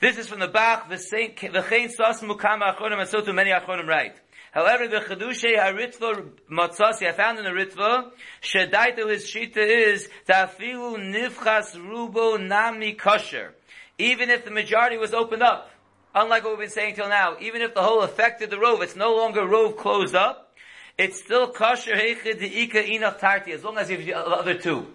this 0.00 0.18
is 0.18 0.28
from 0.28 0.40
the 0.40 0.48
Bach, 0.48 0.88
the 0.88 0.96
Chain 0.98 1.88
Sas 1.88 2.20
Mukama 2.22 2.74
Achronim, 2.74 2.98
and 3.00 3.08
so 3.08 3.20
too 3.20 3.32
many 3.32 3.50
Achronim 3.50 3.86
write. 3.86 4.16
However, 4.50 4.86
the 4.86 4.98
Chedushay 4.98 5.56
HaRitva 5.56 6.28
Matzasi, 6.50 7.08
I 7.08 7.12
found 7.12 7.38
in 7.38 7.44
the 7.44 7.50
Ritva, 7.50 8.10
Shedaito 8.42 9.08
his 9.10 9.24
Shita 9.24 9.56
is, 9.56 10.08
Tafilu 10.28 10.98
Nivchas 10.98 11.74
Rubo 11.76 12.44
Nami 12.44 12.92
Kosher. 12.92 13.54
Even 13.96 14.28
if 14.28 14.44
the 14.44 14.50
majority 14.50 14.98
was 14.98 15.14
opened 15.14 15.42
up, 15.42 15.70
unlike 16.14 16.44
what 16.44 16.58
we've 16.58 16.66
been 16.66 16.70
saying 16.70 16.96
till 16.96 17.08
now, 17.08 17.36
even 17.40 17.62
if 17.62 17.72
the 17.72 17.80
hole 17.80 18.02
affected 18.02 18.50
the 18.50 18.58
rove, 18.58 18.82
it's 18.82 18.96
no 18.96 19.14
longer 19.14 19.46
rove 19.46 19.78
closed 19.78 20.14
up, 20.14 20.51
it's 20.98 21.22
still 21.22 21.52
kosher 21.52 21.94
heichid 21.94 22.42
ika 22.42 22.82
inach 22.82 23.18
tarti, 23.18 23.52
as 23.52 23.64
long 23.64 23.78
as 23.78 23.90
you 23.90 23.96
have 23.96 24.06
the 24.06 24.14
other 24.14 24.54
two. 24.54 24.86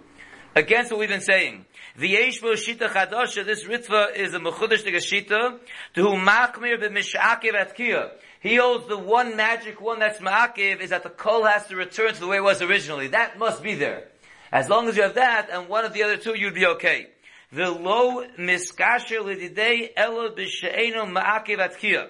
Against 0.55 0.91
what 0.91 0.99
we've 0.99 1.09
been 1.09 1.21
saying. 1.21 1.65
The 1.97 2.15
Yeshbo 2.15 2.53
Shita 2.53 2.89
Chadasha, 2.89 3.45
this 3.45 3.63
Ritva 3.63 4.15
is 4.15 4.33
a 4.33 4.39
Mechudash 4.39 4.83
Shita, 4.85 5.59
to 5.93 6.01
whom 6.01 6.25
Machmir 6.25 6.81
b'mishakiv 6.81 7.53
atkiya. 7.53 8.11
He 8.39 8.55
holds 8.55 8.87
the 8.87 8.97
one 8.97 9.35
magic 9.35 9.81
one 9.81 9.99
that's 9.99 10.19
Ma'akiv 10.19 10.79
is 10.79 10.91
that 10.91 11.03
the 11.03 11.09
Kol 11.09 11.45
has 11.45 11.67
to 11.67 11.75
return 11.75 12.13
to 12.13 12.19
the 12.19 12.27
way 12.27 12.37
it 12.37 12.43
was 12.43 12.61
originally. 12.61 13.07
That 13.07 13.37
must 13.37 13.63
be 13.63 13.75
there. 13.75 14.05
As 14.51 14.69
long 14.69 14.87
as 14.87 14.95
you 14.95 15.03
have 15.03 15.15
that, 15.15 15.49
and 15.51 15.67
one 15.67 15.85
of 15.85 15.93
the 15.93 16.03
other 16.03 16.17
two, 16.17 16.37
you'd 16.37 16.53
be 16.53 16.65
okay. 16.65 17.07
The 17.51 17.69
low 17.69 18.25
miskasher 18.37 19.21
lididei 19.21 19.89
elo 19.95 20.29
b'she'enu 20.29 21.11
Ma'akiv 21.11 21.57
atkiya. 21.57 22.09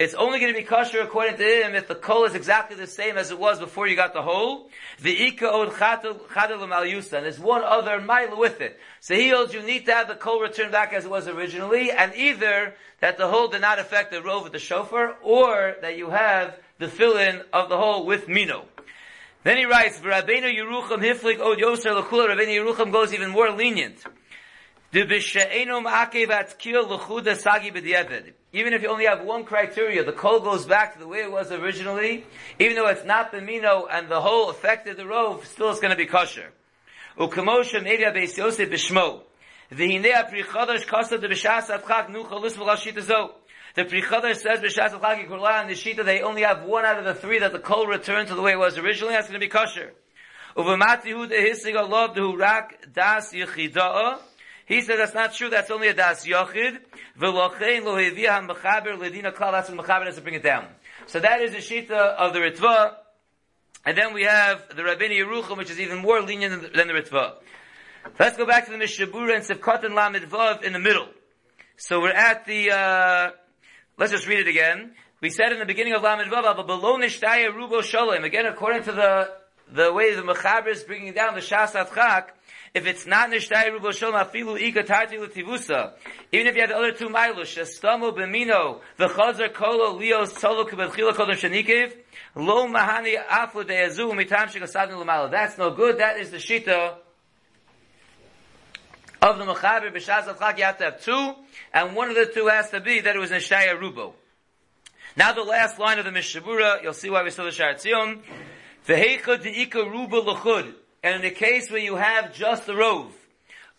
It's 0.00 0.14
only 0.14 0.40
going 0.40 0.50
to 0.50 0.58
be 0.58 0.64
kosher 0.64 1.02
according 1.02 1.36
to 1.36 1.44
him 1.44 1.74
if 1.74 1.86
the 1.86 1.94
kol 1.94 2.24
is 2.24 2.34
exactly 2.34 2.74
the 2.74 2.86
same 2.86 3.18
as 3.18 3.30
it 3.30 3.38
was 3.38 3.58
before 3.58 3.86
you 3.86 3.96
got 3.96 4.14
the 4.14 4.22
hole. 4.22 4.70
The 5.02 5.26
ika 5.26 5.46
od 5.52 5.72
chadel 5.72 6.72
al 6.72 6.84
yusa. 6.84 7.18
And 7.18 7.26
there's 7.26 7.38
one 7.38 7.62
other 7.62 8.00
mile 8.00 8.34
with 8.38 8.62
it. 8.62 8.80
So 9.00 9.14
he 9.14 9.28
holds 9.28 9.52
you 9.52 9.60
need 9.60 9.84
to 9.84 9.92
have 9.92 10.08
the 10.08 10.14
kol 10.14 10.40
returned 10.40 10.72
back 10.72 10.94
as 10.94 11.04
it 11.04 11.10
was 11.10 11.28
originally, 11.28 11.90
and 11.90 12.14
either 12.14 12.72
that 13.00 13.18
the 13.18 13.28
hole 13.28 13.48
did 13.48 13.60
not 13.60 13.78
affect 13.78 14.10
the 14.10 14.22
rove 14.22 14.46
of 14.46 14.52
the 14.52 14.58
shofar, 14.58 15.16
or 15.22 15.76
that 15.82 15.98
you 15.98 16.08
have 16.08 16.58
the 16.78 16.88
fill-in 16.88 17.42
of 17.52 17.68
the 17.68 17.76
hole 17.76 18.06
with 18.06 18.26
mino. 18.26 18.64
Then 19.44 19.58
he 19.58 19.66
writes, 19.66 19.98
Rabbeinu 19.98 20.50
Yerucham 20.50 21.02
hiflik 21.02 21.40
od 21.40 21.58
yoser 21.58 21.94
l'kula. 21.94 22.34
Rabbeinu 22.34 22.64
Yerucham 22.64 22.90
goes 22.90 23.12
even 23.12 23.28
more 23.28 23.50
lenient. 23.50 24.02
Even 24.92 25.12
if 25.12 25.36
you 28.82 28.88
only 28.88 29.06
have 29.06 29.22
one 29.22 29.44
criteria, 29.44 30.02
the 30.02 30.12
kol 30.12 30.40
goes 30.40 30.66
back 30.66 30.94
to 30.94 30.98
the 30.98 31.06
way 31.06 31.18
it 31.18 31.30
was 31.30 31.52
originally, 31.52 32.26
even 32.58 32.74
though 32.74 32.88
it's 32.88 33.04
not 33.04 33.30
the 33.30 33.40
mino 33.40 33.86
and 33.86 34.08
the 34.08 34.20
hole 34.20 34.50
effect 34.50 34.88
of 34.88 34.96
the 34.96 35.06
rove, 35.06 35.46
still 35.46 35.70
it's 35.70 35.78
going 35.78 35.92
to 35.92 35.96
be 35.96 36.06
kosher. 36.06 36.50
The 37.16 37.28
prichodosh 43.84 44.38
says 44.38 44.58
b'shas 44.58 44.90
atchak 44.90 45.24
yikurla 45.24 45.60
and 45.60 45.70
the 45.70 45.74
shita 45.74 46.04
they 46.04 46.22
only 46.22 46.42
have 46.42 46.64
one 46.64 46.84
out 46.84 46.98
of 46.98 47.04
the 47.04 47.14
three 47.14 47.38
that 47.38 47.52
the 47.52 47.60
kol 47.60 47.86
returned 47.86 48.26
to 48.26 48.34
the 48.34 48.42
way 48.42 48.54
it 48.54 48.58
was 48.58 48.76
originally, 48.76 49.14
that's 49.14 49.28
going 49.28 49.40
to 49.40 49.46
be 49.46 49.48
kosher. 49.48 49.92
Uvamati 50.56 51.12
hu 51.12 51.28
de 51.28 51.36
hisig 51.36 51.76
rak 52.36 52.92
das 52.92 53.32
yichida'ah 53.32 54.18
he 54.70 54.82
says 54.82 54.98
that's 54.98 55.14
not 55.14 55.34
true. 55.34 55.50
That's 55.50 55.68
only 55.72 55.88
a 55.88 55.94
das 55.94 56.24
yochid. 56.24 56.78
V'lochein 57.18 57.82
lo 57.82 57.96
hevia 57.96 58.46
mechaber 58.46 58.96
ledina 58.96 59.34
klal. 59.34 59.50
That's 59.50 59.68
what 59.68 59.84
mechaber 59.84 60.14
to 60.14 60.20
bring 60.20 60.36
it 60.36 60.44
down. 60.44 60.68
So 61.06 61.18
that 61.18 61.40
is 61.40 61.50
the 61.50 61.56
shita 61.56 61.90
of 61.90 62.32
the 62.32 62.38
Ritva. 62.38 62.94
And 63.84 63.98
then 63.98 64.14
we 64.14 64.22
have 64.22 64.68
the 64.68 64.82
Rabbeinu 64.82 65.26
Yerucham, 65.26 65.58
which 65.58 65.70
is 65.72 65.80
even 65.80 65.98
more 65.98 66.22
lenient 66.22 66.72
than, 66.72 66.86
the 66.86 66.94
Ritva. 66.94 67.32
Let's 68.16 68.36
go 68.36 68.46
back 68.46 68.66
to 68.66 68.70
the 68.70 68.78
Mishabura 68.78 69.34
and 69.34 69.44
Sivkot 69.44 69.82
and 69.82 69.96
Lamed 69.96 70.30
Vav 70.30 70.62
in 70.62 70.72
the 70.72 70.78
middle. 70.78 71.08
So 71.76 72.00
we're 72.00 72.12
at 72.12 72.46
the, 72.46 72.70
uh, 72.70 73.30
let's 73.98 74.12
just 74.12 74.28
read 74.28 74.38
it 74.38 74.46
again. 74.46 74.92
We 75.20 75.30
said 75.30 75.50
in 75.50 75.58
the 75.58 75.66
beginning 75.66 75.94
of 75.94 76.02
Lamed 76.02 76.30
Vav, 76.30 76.44
but 76.44 76.68
below 76.68 76.96
Rubo 76.96 77.80
Sholem. 77.80 78.22
Again, 78.22 78.46
according 78.46 78.84
to 78.84 78.92
the, 78.92 79.30
the 79.72 79.92
way 79.92 80.14
the 80.14 80.22
Mechaber 80.22 80.68
is 80.68 80.84
bringing 80.84 81.12
down 81.12 81.34
the 81.34 81.40
Shasat 81.40 81.92
Chak, 81.92 82.36
if 82.72 82.86
it's 82.86 83.06
not 83.06 83.30
nishtai 83.30 83.68
rubo 83.68 83.90
shom 83.90 84.12
afilu 84.12 84.60
ika 84.60 84.82
tarti 84.82 85.18
l'tivusa, 85.18 85.92
even 86.30 86.46
if 86.46 86.54
you 86.54 86.60
have 86.60 86.70
the 86.70 86.76
other 86.76 86.92
two 86.92 87.08
milos, 87.08 87.48
shestamu 87.48 88.16
b'mino, 88.16 88.80
the 88.96 89.08
chazer 89.08 89.52
kolo 89.52 89.98
lios 89.98 90.32
tzolo 90.32 90.68
kibadchila 90.68 91.12
kodem 91.12 91.34
shenikev, 91.34 91.92
lo 92.36 92.68
mahani 92.68 93.16
afu 93.26 93.64
deyazu 93.64 94.12
mitam 94.12 94.48
shekasadin 94.48 94.98
l'malo. 94.98 95.30
That's 95.30 95.58
no 95.58 95.70
good. 95.70 95.98
That 95.98 96.18
is 96.18 96.30
the 96.30 96.36
shita 96.36 96.94
of 99.22 99.38
the 99.38 99.44
mechaber 99.44 99.92
b'shaz 99.92 100.28
al 100.28 100.56
You 100.56 100.64
have 100.64 100.78
to 100.78 100.84
have 100.84 101.02
two, 101.02 101.34
and 101.74 101.96
one 101.96 102.08
of 102.08 102.14
the 102.14 102.26
two 102.26 102.46
has 102.46 102.70
to 102.70 102.80
be 102.80 103.00
that 103.00 103.16
it 103.16 103.18
was 103.18 103.30
nishtai 103.30 103.68
rubo. 103.80 104.12
Now 105.16 105.32
the 105.32 105.42
last 105.42 105.78
line 105.78 105.98
of 105.98 106.04
the 106.04 106.12
Mishabura, 106.12 106.82
you'll 106.82 106.92
see 106.92 107.10
why 107.10 107.24
we 107.24 107.30
saw 107.30 107.44
the 107.44 107.50
Shar 107.50 107.74
Tzion. 107.74 108.20
V'heichad 108.86 109.42
de'ika 109.42 109.90
ruba 109.90 110.18
l'chud. 110.18 110.74
And 111.02 111.16
in 111.16 111.22
the 111.22 111.30
case 111.30 111.70
where 111.70 111.80
you 111.80 111.96
have 111.96 112.34
just 112.34 112.66
the 112.66 112.76
rove, 112.76 113.14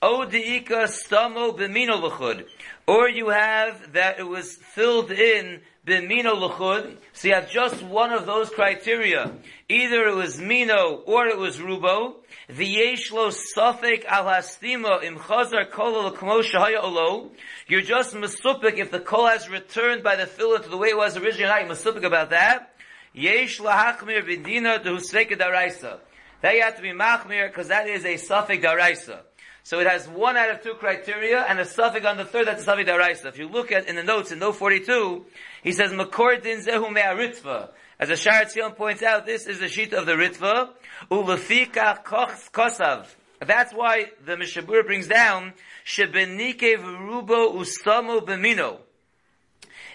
stamo 0.01 1.55
l'chud, 1.55 2.45
or 2.87 3.07
you 3.07 3.29
have 3.29 3.93
that 3.93 4.17
it 4.19 4.27
was 4.27 4.55
filled 4.55 5.11
in 5.11 5.61
b'mino 5.85 6.33
l'chud, 6.33 6.97
so 7.13 7.27
you 7.27 7.35
have 7.35 7.51
just 7.51 7.83
one 7.83 8.11
of 8.11 8.25
those 8.25 8.49
criteria. 8.49 9.31
Either 9.69 10.07
it 10.07 10.15
was 10.15 10.41
mino 10.41 11.03
or 11.05 11.27
it 11.27 11.37
was 11.37 11.59
rubo, 11.59 12.15
v'yesh 12.49 13.11
lo 13.11 13.29
sofek 13.29 14.03
al 14.05 14.25
hastima 14.25 15.03
im 15.03 15.17
chazar 15.17 15.69
kol 15.69 16.07
l'kmo 16.07 16.41
shahaya 16.41 16.81
olo, 16.81 17.29
you're 17.67 17.81
just 17.81 18.15
masupik 18.15 18.79
if 18.79 18.89
the 18.89 18.99
kol 18.99 19.27
has 19.27 19.47
returned 19.47 20.01
by 20.01 20.15
the 20.15 20.25
filler 20.25 20.57
to 20.57 20.69
the 20.69 20.77
way 20.77 20.89
it 20.89 20.97
was 20.97 21.15
originally, 21.17 21.53
you're 21.61 21.69
masupik 21.69 22.03
about 22.03 22.31
that. 22.31 22.73
Yesh 23.13 23.59
lahachmir 23.59 24.23
b'dina 24.27 24.81
to 24.81 24.89
husveka 24.89 25.37
daraisa. 25.37 25.99
That 26.41 26.55
you 26.55 26.61
have 26.61 26.75
to 26.77 26.81
be 26.81 26.89
machmir 26.89 27.47
because 27.47 27.67
that 27.67 27.87
is 27.87 28.03
a 28.03 28.15
sofek 28.15 28.63
daraisa. 28.63 29.19
So 29.63 29.79
it 29.79 29.87
has 29.87 30.07
one 30.07 30.37
out 30.37 30.49
of 30.49 30.63
two 30.63 30.73
criteria 30.73 31.41
and 31.41 31.59
a 31.59 31.65
sofek 31.65 32.03
on 32.05 32.17
the 32.17 32.25
third 32.25 32.47
that's 32.47 32.63
a 32.63 32.65
sofek 32.65 32.87
daraisa. 32.87 33.27
If 33.27 33.37
you 33.37 33.47
look 33.47 33.71
at 33.71 33.87
in 33.87 33.95
the 33.95 34.03
notes 34.03 34.31
in 34.31 34.39
note 34.39 34.55
42, 34.55 35.25
he 35.63 35.71
says 35.71 35.91
makor 35.91 36.41
din 36.41 36.59
zehu 36.65 36.91
me'aritva. 36.91 37.69
As 37.99 38.09
a 38.09 38.17
Shar 38.17 38.45
Tzion 38.45 38.75
points 38.75 39.03
out, 39.03 39.27
this 39.27 39.45
is 39.45 39.59
the 39.59 39.67
sheet 39.67 39.93
of 39.93 40.07
the 40.07 40.13
Ritva. 40.13 40.69
Ulefika 41.11 42.03
kosav. 42.03 43.05
That's 43.39 43.71
why 43.73 44.11
the 44.25 44.35
Mishabur 44.37 44.83
brings 44.83 45.07
down 45.07 45.53
shebenike 45.85 46.77
v'rubo 46.77 47.53
ustamo 47.53 48.25
b'mino. 48.25 48.79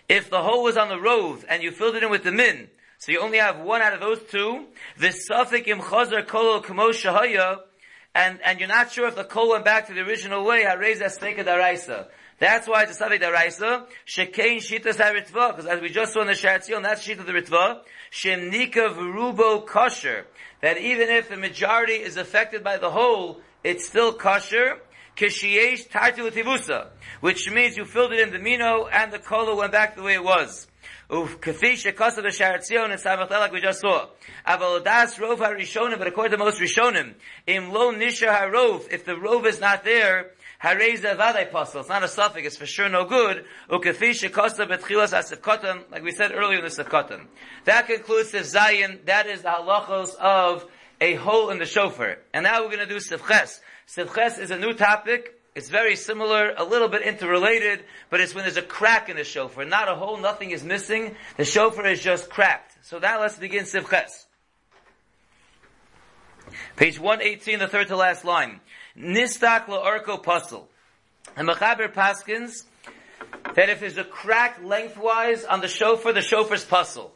If 0.09 0.31
the 0.31 0.41
hole 0.41 0.63
was 0.63 0.77
on 0.77 0.89
the 0.89 1.01
rove 1.01 1.45
and 1.49 1.65
you 1.65 1.73
filled 1.73 1.97
it 1.97 2.05
in 2.05 2.11
with 2.11 2.23
the 2.23 2.31
min, 2.31 2.69
so 3.07 3.13
you 3.13 3.21
only 3.21 3.39
have 3.39 3.61
one 3.61 3.83
out 3.83 3.93
of 3.93 4.01
those 4.01 4.19
two. 4.33 4.65
The 4.99 5.11
sofek 5.11 5.69
im 5.69 5.79
chazar 5.79 6.27
kol 6.27 6.61
kamo 6.61 6.89
shahaya, 6.89 7.61
and, 8.17 8.41
and 8.45 8.59
you're 8.59 8.69
not 8.69 8.91
sure 8.91 9.07
if 9.07 9.15
the 9.15 9.23
kol 9.23 9.51
went 9.51 9.65
back 9.65 9.87
to 9.87 9.95
the 9.95 10.01
original 10.01 10.45
way, 10.45 10.65
hareza 10.65 11.05
steka 11.05 11.45
daraisa. 11.45 12.09
That's 12.41 12.67
why 12.67 12.83
it's 12.83 13.01
a 13.01 13.05
Savik 13.05 13.23
Daraisa, 13.23 13.87
Shekein 14.07 14.57
Shitas 14.57 14.97
HaRitva, 14.97 15.57
because 15.57 15.67
as 15.67 15.81
we 15.81 15.89
just 15.89 16.15
saw 16.15 16.23
in 16.23 16.27
the 16.27 16.33
Sharatzion, 16.33 16.83
that's 16.83 17.07
Shita 17.07 17.25
the 17.25 17.33
Ritva, 17.33 17.83
Shemnika 18.11 18.93
V'rubo 18.93 19.65
Kosher, 19.65 20.27
that 20.61 20.77
even 20.77 21.09
if 21.09 21.29
the 21.29 21.37
majority 21.37 21.95
is 21.95 22.17
affected 22.17 22.65
by 22.65 22.77
the 22.77 22.91
hole, 22.91 23.41
it's 23.63 23.87
still 23.87 24.13
kosher, 24.13 24.81
Kishiyesh 25.17 25.89
Tartu 25.89 26.31
Tivusa, 26.31 26.89
which 27.21 27.51
means 27.51 27.77
you 27.77 27.87
filled 27.87 28.13
it 28.13 28.21
in 28.21 28.33
the 28.33 28.39
Mino 28.39 28.87
and 28.87 29.13
the 29.13 29.19
Kola 29.19 29.55
went 29.55 29.73
back 29.73 29.97
the 29.97 30.03
way 30.03 30.15
it 30.15 30.25
was. 30.25 30.67
Uf 31.09 31.41
kafi 31.41 31.75
shekasa 31.75 32.17
the 32.17 32.29
sharatzion 32.29 32.91
and 32.91 33.01
samach 33.01 33.31
like 33.31 33.53
we 33.53 33.61
just 33.61 33.81
saw. 33.81 34.09
Aval 34.45 34.83
das 34.83 35.17
rov 35.19 35.39
harishonim, 35.39 35.99
but 35.99 36.09
according 36.09 36.33
to 36.33 36.39
most 36.39 36.61
rishonim, 36.61 37.15
im 37.47 37.71
lo 37.71 37.93
nisha 37.93 38.29
harov, 38.29 38.91
if 38.91 39.05
the 39.05 39.13
rov 39.13 39.47
is 39.47 39.61
not 39.61 39.85
there, 39.85 40.33
hareza 40.61 41.17
vaday 41.17 41.49
pasal. 41.53 41.81
It's 41.81 41.89
not 41.89 42.03
a 42.03 42.07
sofek, 42.07 42.45
it's 42.45 42.57
for 42.57 42.67
sure 42.67 42.89
no 42.89 43.05
good. 43.05 43.45
Ukafi 43.71 44.11
shekasa 44.11 44.67
betchilas 44.69 45.17
asif 45.17 45.91
like 45.93 46.03
we 46.03 46.11
said 46.11 46.33
earlier 46.33 46.59
in 46.59 46.65
the 46.65 46.71
sif 46.71 46.89
That 46.89 47.87
concludes 47.87 48.33
the 48.33 48.39
zayin, 48.39 49.05
that 49.05 49.29
is 49.29 49.43
the 49.43 49.51
halachos 49.51 50.15
of 50.17 50.67
a 51.01 51.15
hole 51.15 51.51
in 51.51 51.59
the 51.59 51.67
shofar. 51.67 52.19
And 52.33 52.45
now 52.45 52.63
we're 52.63 52.75
going 52.75 52.79
to 52.81 52.87
do 52.87 52.97
sifches. 52.97 53.61
Sifches 53.87 54.41
is 54.41 54.51
a 54.51 54.59
new 54.59 54.73
topic, 54.73 55.36
it's 55.57 55.71
very 55.71 55.97
similar, 55.97 56.53
a 56.55 56.65
little 56.65 56.89
bit 56.89 57.01
interrelated, 57.01 57.83
but 58.11 58.21
it's 58.21 58.35
when 58.35 58.45
there's 58.45 58.59
a 58.59 58.63
crack 58.63 59.09
in 59.09 59.17
the 59.17 59.25
shofar. 59.25 59.65
Not 59.65 59.89
a 59.89 59.95
hole, 59.95 60.19
nothing 60.19 60.51
is 60.51 60.63
missing. 60.63 61.17
The 61.39 61.47
shofar 61.47 61.87
is 61.87 62.03
just 62.03 62.29
cracked. 62.29 62.77
So 62.85 62.99
now 62.99 63.23
let's 63.23 63.39
begin 63.39 63.65
Sivches. 63.65 64.27
Page 66.77 67.01
118, 67.01 67.59
the 67.59 67.69
third 67.69 67.89
to 67.89 67.97
last 67.97 68.23
line. 68.23 68.61
Nistak 68.99 69.65
la'arko 69.65 70.23
pasul. 70.23 70.67
And 71.37 71.49
Mechaber 71.49 71.91
Paskins, 71.91 72.65
that 73.55 73.71
if 73.71 73.81
there's 73.81 73.97
a 73.97 74.05
crack 74.05 74.61
lengthwise 74.63 75.45
on 75.45 75.63
the 75.63 75.69
shofar, 75.69 76.13
the 76.13 76.21
shofar's 76.21 76.67
pasul. 76.67 77.13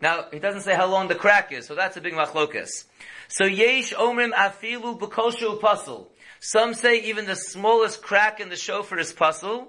Now, 0.00 0.24
he 0.32 0.38
doesn't 0.38 0.62
say 0.62 0.74
how 0.74 0.86
long 0.86 1.08
the 1.08 1.14
crack 1.14 1.52
is, 1.52 1.66
so 1.66 1.74
that's 1.74 1.98
a 1.98 2.00
big 2.00 2.14
machlokas. 2.14 2.84
So 3.28 3.44
yesh 3.44 3.92
omrim 3.92 4.32
afilu 4.32 4.98
b'koshu 4.98 5.60
pasul. 5.60 6.06
Some 6.40 6.74
say 6.74 7.00
even 7.02 7.26
the 7.26 7.36
smallest 7.36 8.02
crack 8.02 8.40
in 8.40 8.48
the 8.48 8.56
shofar 8.56 8.98
is 8.98 9.12
pasul. 9.12 9.68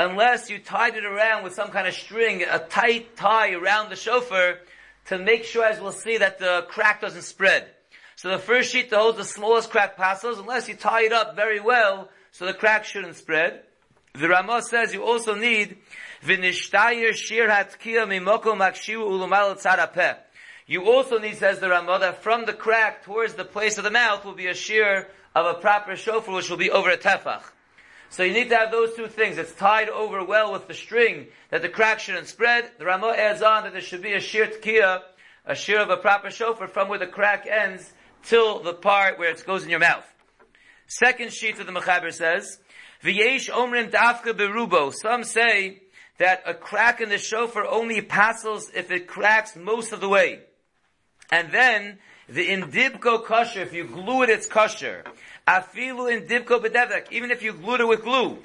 Unless 0.00 0.50
you 0.50 0.58
tied 0.58 0.96
it 0.96 1.04
around 1.04 1.44
with 1.44 1.54
some 1.54 1.70
kind 1.70 1.88
of 1.88 1.94
string, 1.94 2.42
a 2.42 2.58
tight 2.58 3.16
tie 3.16 3.52
around 3.52 3.90
the 3.90 3.96
shofar 3.96 4.58
to 5.06 5.18
make 5.18 5.44
sure, 5.44 5.64
as 5.64 5.80
we'll 5.80 5.92
see, 5.92 6.18
that 6.18 6.38
the 6.38 6.66
crack 6.68 7.00
doesn't 7.00 7.22
spread. 7.22 7.68
So 8.16 8.28
the 8.30 8.38
first 8.38 8.70
sheet 8.72 8.90
that 8.90 8.98
holds 8.98 9.16
the 9.16 9.24
smallest 9.24 9.70
crack 9.70 9.96
passes, 9.96 10.38
unless 10.38 10.68
you 10.68 10.74
tie 10.74 11.04
it 11.04 11.12
up 11.12 11.34
very 11.34 11.60
well, 11.60 12.10
so 12.32 12.46
the 12.46 12.52
crack 12.52 12.84
shouldn't 12.84 13.16
spread. 13.16 13.62
The 14.14 14.28
Ramah 14.28 14.62
says 14.62 14.92
you 14.92 15.04
also 15.04 15.34
need 15.34 15.78
v'nishtayir 16.24 17.14
shir 17.14 17.48
hatkiya 17.48 18.06
mimokom 18.06 18.58
akshiu 18.58 18.98
ulumal 18.98 19.56
tzarapeh. 19.62 20.16
You 20.68 20.84
also 20.84 21.18
need, 21.18 21.38
says 21.38 21.60
the 21.60 21.70
Ramah, 21.70 21.98
that 22.00 22.22
from 22.22 22.44
the 22.44 22.52
crack 22.52 23.02
towards 23.02 23.32
the 23.32 23.44
place 23.46 23.78
of 23.78 23.84
the 23.84 23.90
mouth 23.90 24.26
will 24.26 24.34
be 24.34 24.48
a 24.48 24.54
shear 24.54 25.08
of 25.34 25.46
a 25.46 25.58
proper 25.58 25.96
shofar, 25.96 26.34
which 26.34 26.50
will 26.50 26.58
be 26.58 26.70
over 26.70 26.90
a 26.90 26.98
tefach. 26.98 27.40
So 28.10 28.22
you 28.22 28.34
need 28.34 28.50
to 28.50 28.56
have 28.56 28.70
those 28.70 28.94
two 28.94 29.06
things. 29.06 29.38
It's 29.38 29.54
tied 29.54 29.88
over 29.88 30.22
well 30.22 30.52
with 30.52 30.68
the 30.68 30.74
string 30.74 31.28
that 31.48 31.62
the 31.62 31.70
crack 31.70 32.00
shouldn't 32.00 32.28
spread. 32.28 32.70
The 32.78 32.84
Ramah 32.84 33.14
adds 33.16 33.40
on 33.40 33.64
that 33.64 33.72
there 33.72 33.80
should 33.80 34.02
be 34.02 34.12
a 34.12 34.20
shear 34.20 34.46
tkiya, 34.46 35.00
a 35.46 35.54
shear 35.54 35.80
of 35.80 35.88
a 35.88 35.96
proper 35.96 36.30
shofar 36.30 36.68
from 36.68 36.88
where 36.88 36.98
the 36.98 37.06
crack 37.06 37.46
ends 37.46 37.90
till 38.22 38.62
the 38.62 38.74
part 38.74 39.18
where 39.18 39.30
it 39.30 39.46
goes 39.46 39.64
in 39.64 39.70
your 39.70 39.78
mouth. 39.78 40.04
Second 40.86 41.32
sheet 41.32 41.58
of 41.58 41.64
the 41.66 41.72
Mechaber 41.72 42.12
says, 42.12 42.58
V'yesh 43.02 43.48
omrin 43.48 43.90
dafka 43.90 44.34
berubo. 44.34 44.92
Some 44.92 45.24
say 45.24 45.80
that 46.18 46.42
a 46.44 46.52
crack 46.52 47.00
in 47.00 47.08
the 47.08 47.16
shofar 47.16 47.64
only 47.66 48.02
passes 48.02 48.70
if 48.74 48.90
it 48.90 49.06
cracks 49.06 49.56
most 49.56 49.92
of 49.92 50.00
the 50.00 50.08
way. 50.10 50.40
And 51.30 51.52
then 51.52 51.98
the 52.28 52.48
indibko 52.48 53.24
kosher, 53.24 53.60
if 53.60 53.72
you 53.72 53.84
glue 53.84 54.22
it, 54.22 54.30
it's 54.30 54.46
kosher. 54.46 55.04
Afilu 55.46 56.10
indibko 56.10 56.64
bedevek, 56.64 57.10
even 57.10 57.30
if 57.30 57.42
you 57.42 57.52
glued 57.52 57.80
it 57.80 57.88
with 57.88 58.02
glue. 58.02 58.38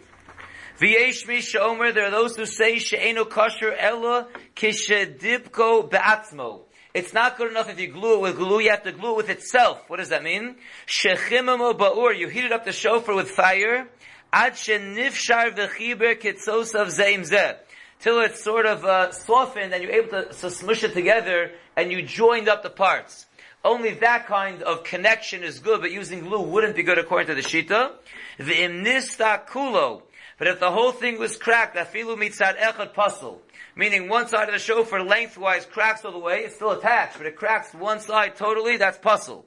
V'yesh 0.80 1.28
mi 1.28 1.92
there 1.92 2.08
are 2.08 2.12
those 2.12 2.36
who 2.36 2.46
say 2.46 2.80
she'enu 2.80 3.26
kosher 3.26 3.74
ella 3.74 4.28
kishedibko 4.56 5.90
be'atzmo. 5.90 6.62
It's 6.94 7.14
not 7.14 7.38
good 7.38 7.50
enough 7.50 7.70
if 7.70 7.80
you 7.80 7.88
glue 7.88 8.16
it 8.16 8.22
with 8.22 8.36
glue, 8.38 8.60
you 8.60 8.70
have 8.70 8.84
to 8.84 8.92
glue 8.92 9.14
it 9.14 9.18
with 9.18 9.30
itself. 9.30 9.84
What 9.88 9.98
does 9.98 10.10
that 10.10 10.24
mean? 10.24 10.56
Shechimamo 10.88 11.78
ba'ur, 11.78 12.18
you 12.18 12.28
heated 12.28 12.52
up 12.52 12.66
the 12.66 12.72
shofar 12.72 13.16
with 13.16 13.32
fire, 13.32 13.88
ad 14.32 14.54
shenifshar 14.54 15.56
v'chiber 15.56 16.20
kitzos 16.20 16.76
of 16.76 16.90
zeim 16.90 17.22
zeh 17.30 17.56
till 18.04 18.20
it's 18.20 18.44
sort 18.44 18.66
of 18.66 18.84
uh, 18.84 19.14
softened 19.14 19.74
and 19.74 19.82
you're 19.82 19.94
able 19.94 20.10
to, 20.10 20.26
to 20.26 20.52
smush 20.52 20.84
it 20.84 20.94
together 20.94 21.52
and 21.78 21.90
you 21.90 22.02
joined 22.02 22.50
up 22.50 22.62
the 22.62 22.70
parts. 22.70 23.26
Only 23.64 23.94
that 23.96 24.28
kind 24.28 24.62
of 24.62 24.84
connection 24.84 25.42
is 25.42 25.60
good, 25.60 25.80
but 25.80 25.90
using 25.90 26.20
glue 26.20 26.42
wouldn't 26.42 26.76
be 26.76 26.84
good 26.84 26.98
according 26.98 27.28
to 27.28 27.36
the 27.36 27.42
Shita. 27.42 27.94
The 28.38 28.44
imnista 28.44 29.48
kulo. 29.48 30.02
But 30.38 30.48
if 30.50 30.60
the 30.60 30.70
whole 30.70 30.92
thing 30.92 31.18
was 31.18 31.38
cracked, 31.38 31.78
afilu 31.78 32.18
mitzad 32.18 32.58
echad 32.58 32.94
pasul, 32.94 33.38
meaning 33.74 34.10
one 34.10 34.28
side 34.28 34.50
of 34.50 34.54
the 34.54 34.60
shofar 34.60 35.02
lengthwise 35.02 35.66
cracks 35.66 36.04
all 36.04 36.12
the 36.12 36.20
way, 36.20 36.40
it's 36.40 36.56
still 36.56 36.72
attached, 36.72 37.18
but 37.18 37.26
it 37.26 37.38
cracks 37.38 37.74
one 37.74 38.02
side 38.02 38.36
totally, 38.36 38.76
that's 38.76 38.98
pasul. 38.98 39.46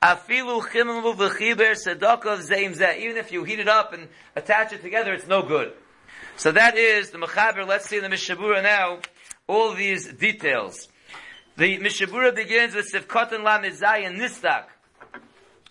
Afilu 0.00 0.62
chimamu 0.62 1.16
v'chiber 1.16 1.74
sedakov 1.74 2.48
zeim. 2.48 2.80
Even 2.98 3.16
if 3.16 3.32
you 3.32 3.42
heat 3.42 3.58
it 3.58 3.68
up 3.68 3.92
and 3.92 4.06
attach 4.36 4.72
it 4.72 4.82
together, 4.82 5.12
it's 5.12 5.26
no 5.26 5.42
good. 5.42 5.72
So 6.36 6.52
that 6.52 6.76
is 6.76 7.10
the 7.10 7.18
Mechaber. 7.18 7.66
Let's 7.66 7.88
see 7.88 7.96
in 7.96 8.02
the 8.02 8.08
Mishabura 8.08 8.62
now 8.62 8.98
all 9.46 9.74
these 9.74 10.12
details. 10.12 10.88
The 11.56 11.78
Mishabura 11.78 12.34
begins 12.34 12.74
with 12.74 12.92
Sivkot 12.92 13.32
La 13.42 13.58
Mizai 13.58 14.06
and 14.06 14.20
Nistak. 14.20 14.64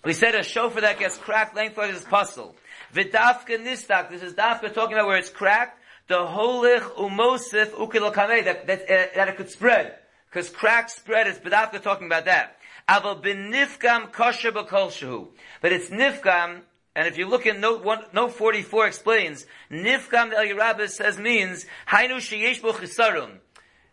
We 0.03 0.13
said 0.13 0.35
a 0.35 0.43
shofar 0.43 0.81
that 0.81 0.99
gets 0.99 1.17
cracked 1.17 1.55
lengthwise 1.55 1.95
is 1.95 2.03
pasul. 2.03 2.55
Vidafka 2.93 3.59
Nistak. 3.59 4.09
This 4.09 4.23
is 4.23 4.33
Dafka 4.33 4.73
talking 4.73 4.93
about 4.93 5.07
where 5.07 5.17
it's 5.17 5.29
cracked. 5.29 5.79
The 6.07 6.15
holich 6.15 6.81
umosif 6.95 7.71
ukil 7.71 8.13
that 8.13 8.67
that, 8.67 8.81
uh, 8.81 9.15
that 9.15 9.27
it 9.27 9.37
could 9.37 9.49
spread 9.49 9.95
because 10.29 10.49
crack 10.49 10.89
spread 10.89 11.27
is 11.27 11.37
Bidafka 11.39 11.81
talking 11.81 12.07
about 12.07 12.25
that. 12.25 12.57
Aval 12.87 13.23
benifkam 13.23 14.11
kosher 14.11 14.51
b'kol 14.51 15.29
But 15.61 15.71
it's 15.71 15.89
nifkam 15.89 16.61
and 16.95 17.07
if 17.07 17.17
you 17.17 17.27
look 17.27 17.45
in 17.45 17.59
note 17.59 17.83
one, 17.83 18.03
note 18.13 18.33
44 18.33 18.87
explains, 18.87 19.45
Nifkam 19.69 20.33
El 20.33 20.45
Yerabah 20.45 20.89
says 20.89 21.17
means, 21.17 21.65
Hainu 21.87 22.17
sheyesh 22.17 22.61
bo 22.61 22.71
chisarum. 22.71 23.39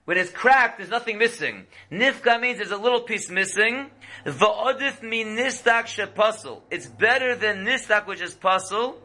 When 0.04 0.18
it's 0.18 0.30
cracked, 0.30 0.78
there's 0.78 0.90
nothing 0.90 1.18
missing. 1.18 1.66
Nifka 1.90 2.40
means 2.40 2.58
there's 2.58 2.72
a 2.72 2.76
little 2.76 3.02
piece 3.02 3.30
missing. 3.30 3.90
Va'odif 4.26 5.00
mi 5.02 5.24
nistak 5.24 5.84
shepasul. 5.84 6.62
It's 6.70 6.86
better 6.86 7.36
than 7.36 7.64
nistak 7.64 8.06
which 8.06 8.20
is 8.20 8.34
pasul. 8.34 8.96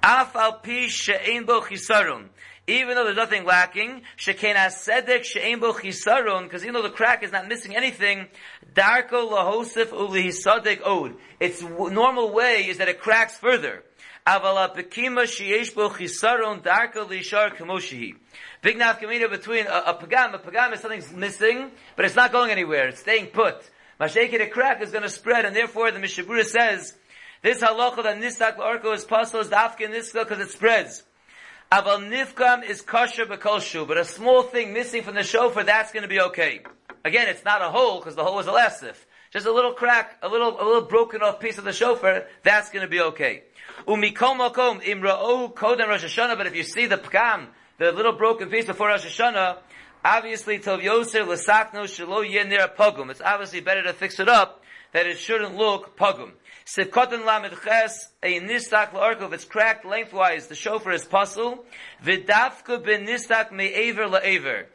Af 0.00 0.36
al 0.36 0.60
pi 0.60 0.86
she'ein 0.86 1.44
bo 1.44 1.60
chisarum 1.60 2.28
even 2.68 2.94
though 2.94 3.04
there's 3.04 3.16
nothing 3.16 3.46
lacking, 3.46 4.02
shekena 4.18 4.66
sedek 4.66 5.24
she'em 5.24 5.58
bo 5.58 5.72
because 5.72 6.62
even 6.62 6.74
though 6.74 6.82
the 6.82 6.90
crack 6.90 7.22
is 7.22 7.32
not 7.32 7.48
missing 7.48 7.74
anything, 7.74 8.26
darko 8.74 9.30
lahosif 9.30 9.86
ulihisadek 9.86 10.86
od. 10.86 11.14
Its 11.40 11.62
normal 11.62 12.32
way 12.32 12.66
is 12.68 12.76
that 12.76 12.88
it 12.88 13.00
cracks 13.00 13.38
further. 13.38 13.82
Avala 14.26 14.76
pekima 14.76 15.22
sheyesh 15.22 15.74
bo 15.74 15.88
chisarun 15.88 16.62
darko 16.62 17.08
lishar 17.08 17.56
kamoshihi. 17.56 18.16
Big 18.60 18.76
nafkamina 18.76 19.30
between 19.30 19.66
a, 19.66 19.84
a 19.86 19.94
pagam, 19.94 20.34
a 20.34 20.38
pagam 20.38 20.74
is 20.74 20.80
something's 20.80 21.10
missing, 21.10 21.70
but 21.96 22.04
it's 22.04 22.16
not 22.16 22.32
going 22.32 22.50
anywhere, 22.50 22.88
it's 22.88 23.00
staying 23.00 23.28
put. 23.28 23.56
Masheket 23.98 24.42
a 24.42 24.46
crack 24.46 24.82
is 24.82 24.90
going 24.90 25.02
to 25.02 25.08
spread, 25.08 25.46
and 25.46 25.56
therefore 25.56 25.90
the 25.90 25.98
Mishabura 25.98 26.44
says, 26.44 26.94
this 27.40 27.60
halacha 27.60 28.02
that 28.02 28.18
nistak 28.18 28.56
arko 28.56 28.94
is 28.94 29.04
possible 29.04 29.40
is 29.40 29.48
dafka 29.48 29.88
niska 29.88 30.28
because 30.28 30.40
it 30.40 30.50
spreads. 30.50 31.04
Aval 31.70 32.08
nifkam 32.08 32.64
is 32.64 32.80
kosher 32.80 33.26
b'kol 33.26 33.86
but 33.86 33.98
a 33.98 34.04
small 34.04 34.42
thing 34.42 34.72
missing 34.72 35.02
from 35.02 35.14
the 35.14 35.22
shofar, 35.22 35.64
that's 35.64 35.92
going 35.92 36.02
to 36.02 36.08
be 36.08 36.18
okay. 36.18 36.60
Again, 37.04 37.28
it's 37.28 37.44
not 37.44 37.60
a 37.60 37.68
hole, 37.68 37.98
because 37.98 38.16
the 38.16 38.24
hole 38.24 38.38
is 38.38 38.46
a 38.46 38.52
lasif. 38.52 38.94
Just 39.30 39.44
a 39.44 39.52
little 39.52 39.74
crack, 39.74 40.16
a 40.22 40.28
little, 40.28 40.58
a 40.58 40.64
little 40.64 40.88
broken 40.88 41.20
off 41.20 41.40
piece 41.40 41.58
of 41.58 41.64
the 41.64 41.74
shofar, 41.74 42.24
that's 42.42 42.70
going 42.70 42.84
to 42.84 42.88
be 42.88 43.02
okay. 43.02 43.42
Umikom 43.86 44.38
makom 44.38 44.82
imra'o 44.82 45.52
kodem 45.52 45.88
Rosh 45.88 46.06
Hashanah, 46.06 46.38
but 46.38 46.46
if 46.46 46.56
you 46.56 46.62
see 46.62 46.86
the 46.86 46.96
pkam, 46.96 47.48
the 47.76 47.92
little 47.92 48.12
broken 48.12 48.48
piece 48.48 48.64
before 48.64 48.88
Rosh 48.88 49.04
Hashanah, 49.04 49.58
obviously 50.02 50.58
tov 50.58 50.82
yoser 50.82 51.26
l'sakno 51.26 51.82
shelo 51.84 52.26
yenir 52.26 52.74
pogum. 52.76 53.10
It's 53.10 53.20
obviously 53.20 53.60
better 53.60 53.82
to 53.82 53.92
fix 53.92 54.18
it 54.18 54.28
up, 54.30 54.62
that 54.92 55.06
it 55.06 55.18
shouldn't 55.18 55.54
look 55.54 55.98
pogum. 55.98 56.32
Sivkotan 56.68 57.24
lamed 57.24 57.56
ches, 57.64 58.12
a 58.22 58.40
nistak 58.40 58.90
la'arko, 58.90 59.22
if 59.22 59.32
it's 59.32 59.44
cracked 59.46 59.86
lengthwise, 59.86 60.48
the 60.48 60.54
shofar 60.54 60.92
is 60.92 61.06
pasul. 61.06 61.64
Vidafka 62.04 62.84
ben 62.84 63.06
nistak 63.06 63.50
me'aver 63.50 64.04
la'aver. 64.04 64.66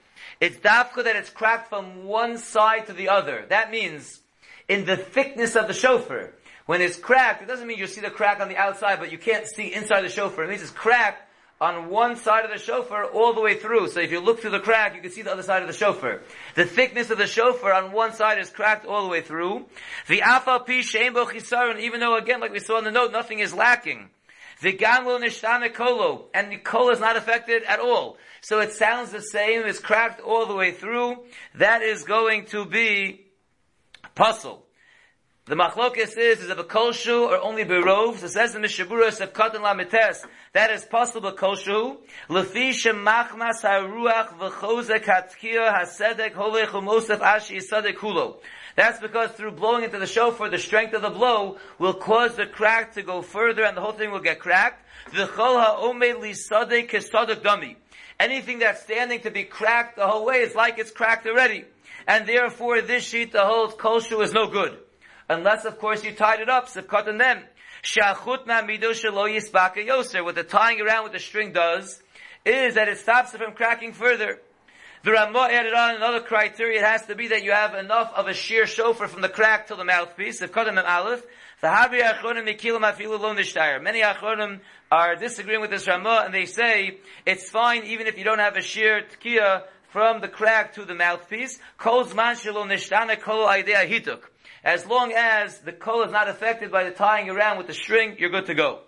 It's 0.42 0.58
dafka 0.58 1.04
that 1.04 1.16
it's 1.16 1.30
cracked 1.30 1.70
from 1.70 2.06
one 2.06 2.40
side 2.40 2.88
to 2.88 2.94
the 2.94 3.10
other. 3.10 3.46
That 3.48 3.70
means, 3.70 4.22
in 4.68 4.86
the 4.86 4.98
thickness 4.98 5.56
of 5.56 5.68
the 5.68 5.74
shofar. 5.76 6.34
When 6.66 6.82
it's 6.82 6.98
cracked, 6.98 7.44
it 7.44 7.48
doesn't 7.48 7.68
mean 7.68 7.78
you 7.78 7.86
see 7.86 8.02
the 8.02 8.10
crack 8.10 8.40
on 8.40 8.50
the 8.50 8.58
outside, 8.58 9.00
but 9.00 9.12
you 9.12 9.20
can't 9.20 9.46
see 9.46 9.72
inside 9.72 10.02
the 10.02 10.10
shofar. 10.10 10.46
It 10.46 10.50
means 10.50 10.64
it's 10.64 10.72
cracked 10.72 11.30
on 11.62 11.90
one 11.90 12.16
side 12.16 12.44
of 12.46 12.52
the 12.52 12.58
shofar 12.58 13.06
all 13.06 13.34
the 13.34 13.42
way 13.42 13.56
through. 13.56 13.88
So 13.88 14.00
if 14.00 14.12
you 14.12 14.20
look 14.20 14.42
through 14.42 14.52
the 14.52 14.60
crack, 14.60 14.96
you 14.96 15.02
can 15.02 15.12
see 15.12 15.22
the 15.22 15.32
other 15.32 15.44
side 15.44 15.62
of 15.62 15.68
the 15.68 15.74
shofar. 15.74 16.22
The 16.56 16.66
thickness 16.66 17.10
of 17.10 17.18
the 17.18 17.28
shofar 17.28 17.74
on 17.74 17.92
one 17.92 18.14
side 18.14 18.40
is 18.40 18.50
cracked 18.50 18.86
all 18.86 19.04
the 19.04 19.10
way 19.10 19.22
through. 19.22 19.66
The 20.08 20.20
afal 20.20 20.66
pi 20.66 20.82
sheimbo 20.82 21.26
chisaron, 21.26 21.80
even 21.80 22.00
though 22.00 22.18
again, 22.18 22.42
like 22.42 22.52
we 22.52 22.60
saw 22.60 22.80
in 22.80 22.84
the 22.84 22.92
note, 22.92 23.12
nothing 23.12 23.40
is 23.40 23.54
lacking. 23.54 24.10
The 24.62 24.74
gamlo 24.74 25.20
nishtana 25.20 25.74
kolo, 25.74 26.26
and 26.34 26.52
the 26.52 26.58
kolo 26.58 26.92
is 26.92 27.00
not 27.00 27.18
affected 27.18 27.64
at 27.64 27.80
all. 27.80 28.18
So 28.42 28.60
it 28.60 28.72
sounds 28.74 29.12
the 29.12 29.22
same, 29.22 29.66
it's 29.66 29.80
cracked 29.80 30.22
all 30.22 30.46
the 30.46 30.56
way 30.56 30.72
through. 30.72 31.24
That 31.56 31.82
is 31.82 32.04
going 32.04 32.46
to 32.48 32.66
be 32.66 33.26
pasul. 34.16 34.64
The 35.46 35.56
machlokes 35.56 35.98
is, 36.18 36.40
is 36.40 36.50
it 36.50 36.58
a 36.58 36.64
kolshu 36.64 37.28
or 37.28 37.38
only 37.38 37.66
berov? 37.66 38.20
So 38.20 38.28
it 38.28 38.30
says 38.30 38.56
in 38.56 38.62
the 38.62 38.70
Mishabura 38.70 39.10
Sevkatan 39.10 39.56
Lamites, 39.56 40.26
that 40.54 40.72
is 40.72 40.86
possible 40.86 41.34
kolshu. 41.34 41.98
Lefi 42.30 42.70
shemachmas 42.70 43.62
haruach 43.62 44.38
v'chozek 44.38 45.04
hatkia 45.04 45.70
hasedek 45.70 46.32
holech 46.32 46.68
umosef 46.68 47.20
ashi 47.20 47.58
yisadek 47.58 47.96
hulo. 47.96 48.38
That's 48.78 49.02
because 49.02 49.32
through 49.32 49.52
blowing 49.52 49.84
into 49.84 50.00
the 50.00 50.08
shofar, 50.08 50.50
the 50.50 50.58
strength 50.58 50.94
of 50.94 51.02
the 51.02 51.10
blow 51.10 51.58
will 51.78 51.96
cause 51.96 52.38
the 52.38 52.46
crack 52.46 52.94
to 52.94 53.02
go 53.04 53.22
further 53.22 53.66
and 53.66 53.76
the 53.76 53.82
whole 53.82 53.92
thing 53.92 54.12
will 54.12 54.22
get 54.22 54.40
cracked. 54.40 54.88
V'chol 55.12 55.62
ha'omei 55.62 56.14
lisadek 56.14 56.90
kesadek 56.90 57.42
dami. 57.42 57.76
Anything 58.18 58.60
that's 58.60 58.84
standing 58.84 59.20
to 59.20 59.30
be 59.30 59.44
cracked 59.44 59.98
the 59.98 60.08
whole 60.08 60.26
way 60.26 60.38
is 60.38 60.56
like 60.56 60.80
it's 60.80 60.92
cracked 60.92 61.28
already. 61.28 61.66
And 62.08 62.26
therefore 62.26 62.80
this 62.80 63.04
sheet, 63.04 63.34
the 63.34 63.44
whole 63.44 63.68
kolshu 63.68 64.24
is 64.24 64.32
no 64.32 64.48
good. 64.48 64.80
Unless, 65.30 65.66
of 65.66 65.80
course, 65.80 66.04
you 66.04 66.14
tied 66.14 66.42
it 66.42 66.50
up, 66.50 66.68
sivkat 66.68 67.06
them. 67.18 67.44
Shachutna 67.84 68.68
mido 68.68 68.92
shelo 68.92 69.30
yisbaka 69.30 69.86
yoser. 69.86 70.24
What 70.24 70.36
the 70.36 70.44
tying 70.44 70.82
around 70.82 71.04
with 71.04 71.14
the 71.14 71.20
string 71.20 71.52
does 71.52 72.02
is 72.46 72.76
that 72.76 72.88
it 72.88 72.98
stops 72.98 73.34
it 73.34 73.38
from 73.40 73.54
cracking 73.54 73.94
further. 73.94 74.40
The 75.04 75.12
Ramah 75.12 75.50
added 75.52 75.74
on 75.74 75.96
another 75.96 76.22
criteria. 76.22 76.80
It 76.80 76.86
has 76.86 77.06
to 77.08 77.16
be 77.16 77.28
that 77.28 77.44
you 77.44 77.52
have 77.52 77.76
enough 77.76 78.14
of 78.16 78.28
a 78.28 78.34
sheer 78.34 78.66
shofar 78.66 79.10
from 79.10 79.22
the 79.22 79.28
crack 79.28 79.68
to 79.68 79.76
the 79.76 79.84
mouthpiece. 79.84 80.42
If 80.42 80.56
and 80.56 80.80
Aleph, 80.80 81.24
the 81.60 81.68
Habi 81.68 82.02
Achronim 82.02 82.48
Mikilim 82.48 82.90
Afilu 82.90 83.20
Lo. 83.20 83.80
Many 83.82 84.02
Achronim 84.02 84.62
are 84.90 85.18
disagreeing 85.18 85.60
with 85.60 85.72
this 85.72 85.88
Ramah 85.88 86.24
and 86.26 86.34
they 86.34 86.46
say 86.46 87.00
it's 87.26 87.50
fine 87.50 87.84
even 87.84 88.08
if 88.08 88.18
you 88.18 88.24
don't 88.24 88.40
have 88.40 88.56
a 88.56 88.62
sheer 88.62 89.04
tkiya 89.20 89.64
from 89.90 90.22
the 90.22 90.30
crack 90.30 90.76
to 90.76 90.86
the 90.86 90.96
mouthpiece. 90.96 91.60
Kol 91.78 92.06
Zman 92.06 92.36
Shelo 92.36 92.66
Nishtana 92.66 93.20
Kol 93.20 93.46
Aidea 93.46 93.86
Hituk. 93.86 94.22
As 94.64 94.86
long 94.86 95.12
as 95.12 95.60
the 95.60 95.74
kol 95.74 96.04
is 96.04 96.12
not 96.12 96.30
affected 96.30 96.72
by 96.72 96.86
the 96.86 96.92
tying 96.92 97.30
around 97.30 97.58
with 97.58 97.68
the 97.68 97.74
string, 97.74 98.16
you're 98.18 98.30
good 98.30 98.46
to 98.46 98.56
go. 98.56 98.80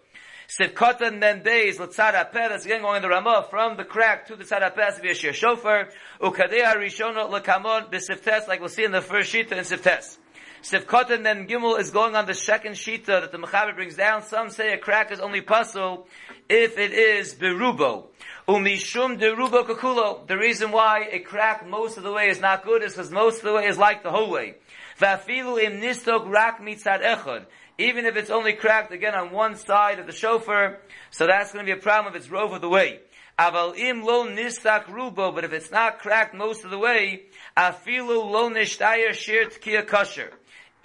Sivkotan 0.47 1.19
then 1.19 1.43
days, 1.43 1.79
l'tzad 1.79 2.13
apeh, 2.13 2.31
that's 2.33 2.65
again 2.65 2.81
going 2.81 2.97
in 2.97 3.01
the 3.01 3.09
Ramah, 3.09 3.47
from 3.49 3.75
the 3.75 3.83
crack 3.83 4.27
to 4.27 4.35
the 4.35 4.45
tzad 4.45 4.61
apeh, 4.61 5.01
via 5.01 5.13
shir 5.13 5.33
shofar, 5.33 5.89
ukadea 6.21 6.75
rishonot 6.75 7.29
l'kamon 7.29 7.91
b'siftes, 7.91 8.47
like 8.47 8.59
we'll 8.59 8.69
see 8.69 8.85
in 8.85 8.91
the 8.91 9.01
first 9.01 9.33
shita 9.33 9.51
in 9.51 9.65
siftes. 9.65 10.17
Sivkotan 10.61 11.23
then 11.23 11.47
Gimel 11.47 11.79
is 11.79 11.91
going 11.91 12.15
on 12.15 12.25
the 12.25 12.33
second 12.33 12.73
shita 12.73 13.05
that 13.05 13.31
the 13.31 13.38
Mechaber 13.38 13.75
brings 13.75 13.95
down. 13.95 14.23
Some 14.23 14.49
say 14.49 14.73
a 14.73 14.77
crack 14.77 15.11
is 15.11 15.19
only 15.19 15.41
pasul 15.41 16.07
if 16.49 16.79
it 16.79 16.91
is 16.91 17.35
berubo. 17.35 18.05
Umishum 18.47 19.19
derubo 19.19 19.63
kakulo. 19.67 20.25
The 20.25 20.38
reason 20.38 20.71
why 20.71 21.07
a 21.11 21.19
crack 21.19 21.67
most 21.67 21.97
of 21.97 22.03
the 22.03 22.11
way 22.11 22.29
is 22.29 22.39
not 22.39 22.63
good 22.63 22.81
is 22.81 22.93
because 22.93 23.11
most 23.11 23.39
of 23.39 23.43
the 23.43 23.53
way 23.53 23.67
is 23.67 23.77
like 23.77 24.01
the 24.01 24.09
whole 24.09 24.31
way. 24.31 24.55
Vafilu 24.99 25.62
im 25.62 25.81
nistok 25.81 26.31
rak 26.31 26.62
mitzad 26.62 27.01
echad. 27.01 27.45
Even 27.77 28.05
if 28.05 28.15
it's 28.15 28.29
only 28.29 28.53
cracked 28.53 28.93
again 28.93 29.13
on 29.13 29.31
one 29.31 29.55
side 29.55 29.99
of 29.99 30.08
the 30.08 30.13
shofar, 30.13 30.77
so 31.12 31.27
that's 31.27 31.51
going 31.51 31.65
to 31.65 31.73
be 31.73 31.77
a 31.77 31.81
problem 31.81 32.13
if 32.13 32.21
it's 32.21 32.31
rove 32.31 32.53
of 32.53 32.62
the 32.62 32.69
way. 32.69 32.99
Aval 33.38 33.77
im 33.77 34.03
lo 34.05 34.25
nistak 34.25 34.86
rubo, 34.86 35.36
but 35.36 35.43
if 35.43 35.51
it's 35.51 35.71
not 35.71 35.99
cracked 35.99 36.34
most 36.34 36.63
of 36.63 36.71
the 36.71 36.77
way, 36.77 37.23
afilu 37.58 38.31
lo 38.31 38.49
nishtayer 38.49 39.12
shir 39.12 39.45
tkiya 39.45 39.86
kosher. 39.86 40.31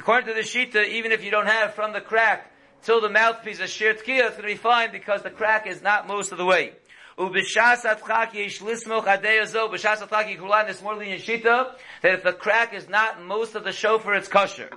According 0.00 0.28
to 0.28 0.34
the 0.34 0.40
Shita, 0.40 0.88
even 0.88 1.12
if 1.12 1.22
you 1.22 1.30
don't 1.30 1.46
have 1.46 1.74
from 1.74 1.92
the 1.92 2.00
crack 2.00 2.50
till 2.82 3.00
the 3.00 3.10
mouthpiece 3.10 3.60
a 3.60 3.68
shir 3.68 3.94
tkiya, 3.94 4.26
it's 4.26 4.36
going 4.36 4.42
to 4.42 4.42
be 4.48 4.56
fine 4.56 4.90
because 4.90 5.22
the 5.22 5.30
crack 5.30 5.68
is 5.68 5.82
not 5.82 6.08
most 6.08 6.32
of 6.32 6.38
the 6.38 6.44
way. 6.44 6.72
Ubishas 7.18 7.84
atchak 7.84 8.34
yesh 8.34 8.60
lismoch 8.60 9.04
adeyazo. 9.04 9.70
Bishas 9.70 10.06
atchak 10.06 10.36
yikulan 10.36 10.68
is 10.68 10.82
more 10.82 10.94
lenient 10.94 11.22
shita 11.22 11.72
that 12.02 12.14
if 12.14 12.22
the 12.22 12.32
crack 12.32 12.74
is 12.74 12.88
not 12.88 13.22
most 13.22 13.54
of 13.54 13.64
the 13.64 13.72
shofar, 13.72 14.14
it's 14.14 14.28
kosher. 14.28 14.70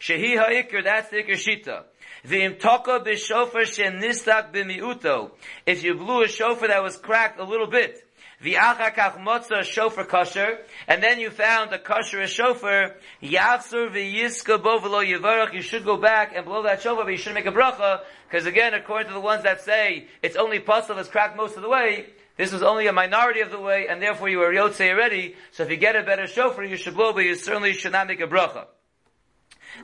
Shehi 0.00 0.38
ha'ikr, 0.38 0.82
that's 0.82 1.10
the 1.10 1.18
ikr 1.18 1.32
shita. 1.32 1.84
V'im 2.26 2.58
toka 2.58 3.00
b'shofar 3.00 3.66
shen 3.66 4.00
nistak 4.00 4.52
b'miuto. 4.52 5.32
If 5.66 5.82
you 5.82 5.94
blew 5.94 6.22
a 6.22 6.28
shofar 6.28 6.68
that 6.68 6.82
was 6.82 6.96
cracked 6.96 7.38
a 7.38 7.44
little 7.44 7.66
bit, 7.66 8.06
V'achakach 8.42 9.18
motza 9.18 9.62
shofar 9.62 10.04
kosher, 10.04 10.58
and 10.88 11.02
then 11.02 11.20
you 11.20 11.28
found 11.28 11.72
a 11.72 11.78
kosher 11.78 12.26
shofar, 12.26 12.96
yachzor 13.22 13.90
v'yiska 13.90 14.58
bovelo 14.58 15.04
yivarach, 15.06 15.52
you 15.52 15.60
should 15.60 15.84
go 15.84 15.98
back 15.98 16.32
and 16.34 16.46
blow 16.46 16.62
that 16.62 16.80
shofar, 16.80 17.04
but 17.04 17.10
you 17.10 17.18
shouldn't 17.18 17.44
make 17.44 17.52
a 17.52 17.56
bracha, 17.56 18.00
because 18.28 18.46
again, 18.46 18.72
according 18.72 19.08
to 19.08 19.14
the 19.14 19.20
ones 19.20 19.42
that 19.42 19.60
say 19.60 20.06
it's 20.22 20.36
only 20.36 20.58
possible 20.58 20.98
it's 20.98 21.10
cracked 21.10 21.36
most 21.36 21.56
of 21.56 21.62
the 21.62 21.68
way, 21.68 22.06
this 22.38 22.50
was 22.50 22.62
only 22.62 22.86
a 22.86 22.92
minority 22.94 23.40
of 23.40 23.50
the 23.50 23.60
way, 23.60 23.88
and 23.90 24.00
therefore 24.00 24.30
you 24.30 24.38
were 24.38 24.50
yotze 24.50 24.90
already, 24.90 25.34
so 25.52 25.62
if 25.62 25.70
you 25.70 25.76
get 25.76 25.94
a 25.94 26.02
better 26.02 26.26
shofar, 26.26 26.64
you 26.64 26.76
should 26.76 26.94
blow, 26.94 27.12
but 27.12 27.24
you 27.24 27.34
certainly 27.34 27.74
should 27.74 27.92
not 27.92 28.06
make 28.06 28.20
a 28.20 28.26
bracha. 28.26 28.64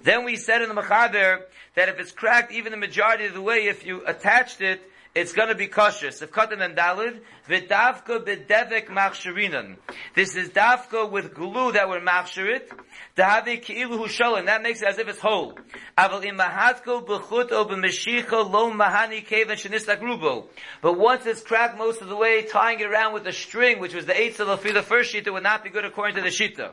Then 0.02 0.24
we 0.24 0.36
said 0.36 0.62
in 0.62 0.68
the 0.68 0.74
Mechaber 0.74 1.42
that 1.74 1.90
if 1.90 2.00
it's 2.00 2.12
cracked 2.12 2.52
even 2.52 2.72
the 2.72 2.78
majority 2.78 3.26
of 3.26 3.34
the 3.34 3.42
way, 3.42 3.66
if 3.66 3.84
you 3.84 4.02
attached 4.06 4.62
it, 4.62 4.80
it's 5.16 5.32
going 5.32 5.48
to 5.48 5.54
be 5.54 5.66
kosher. 5.66 6.08
Sefkatim 6.08 6.62
and 6.62 6.76
Dalid, 6.76 7.20
v'davka 7.48 8.22
b'devek 8.22 8.88
machshirinan. 8.88 9.78
This 10.14 10.36
is 10.36 10.50
davka 10.50 11.10
with 11.10 11.32
glue 11.32 11.72
that 11.72 11.88
we're 11.88 12.02
machshirit. 12.02 12.68
Dahavi 13.16 13.62
ki'ilu 13.62 13.96
hu 13.96 14.44
That 14.44 14.62
makes 14.62 14.82
it 14.82 14.88
as 14.88 14.98
if 14.98 15.08
it's 15.08 15.18
whole. 15.18 15.58
Aval 15.96 16.22
b'meshicha 16.22 18.50
lo 18.50 18.70
mahani 18.72 19.26
rubo. 19.26 20.48
But 20.82 20.98
once 20.98 21.24
it's 21.24 21.40
cracked 21.40 21.78
most 21.78 22.02
of 22.02 22.08
the 22.08 22.16
way, 22.16 22.42
tying 22.42 22.80
it 22.80 22.86
around 22.86 23.14
with 23.14 23.26
a 23.26 23.32
string, 23.32 23.80
which 23.80 23.94
was 23.94 24.04
the 24.04 24.20
eighth 24.20 24.38
of 24.40 24.48
the 24.48 24.82
first 24.82 25.14
shita, 25.14 25.32
would 25.32 25.42
not 25.42 25.64
be 25.64 25.70
good 25.70 25.86
according 25.86 26.16
to 26.16 26.22
the 26.22 26.28
shita. 26.28 26.72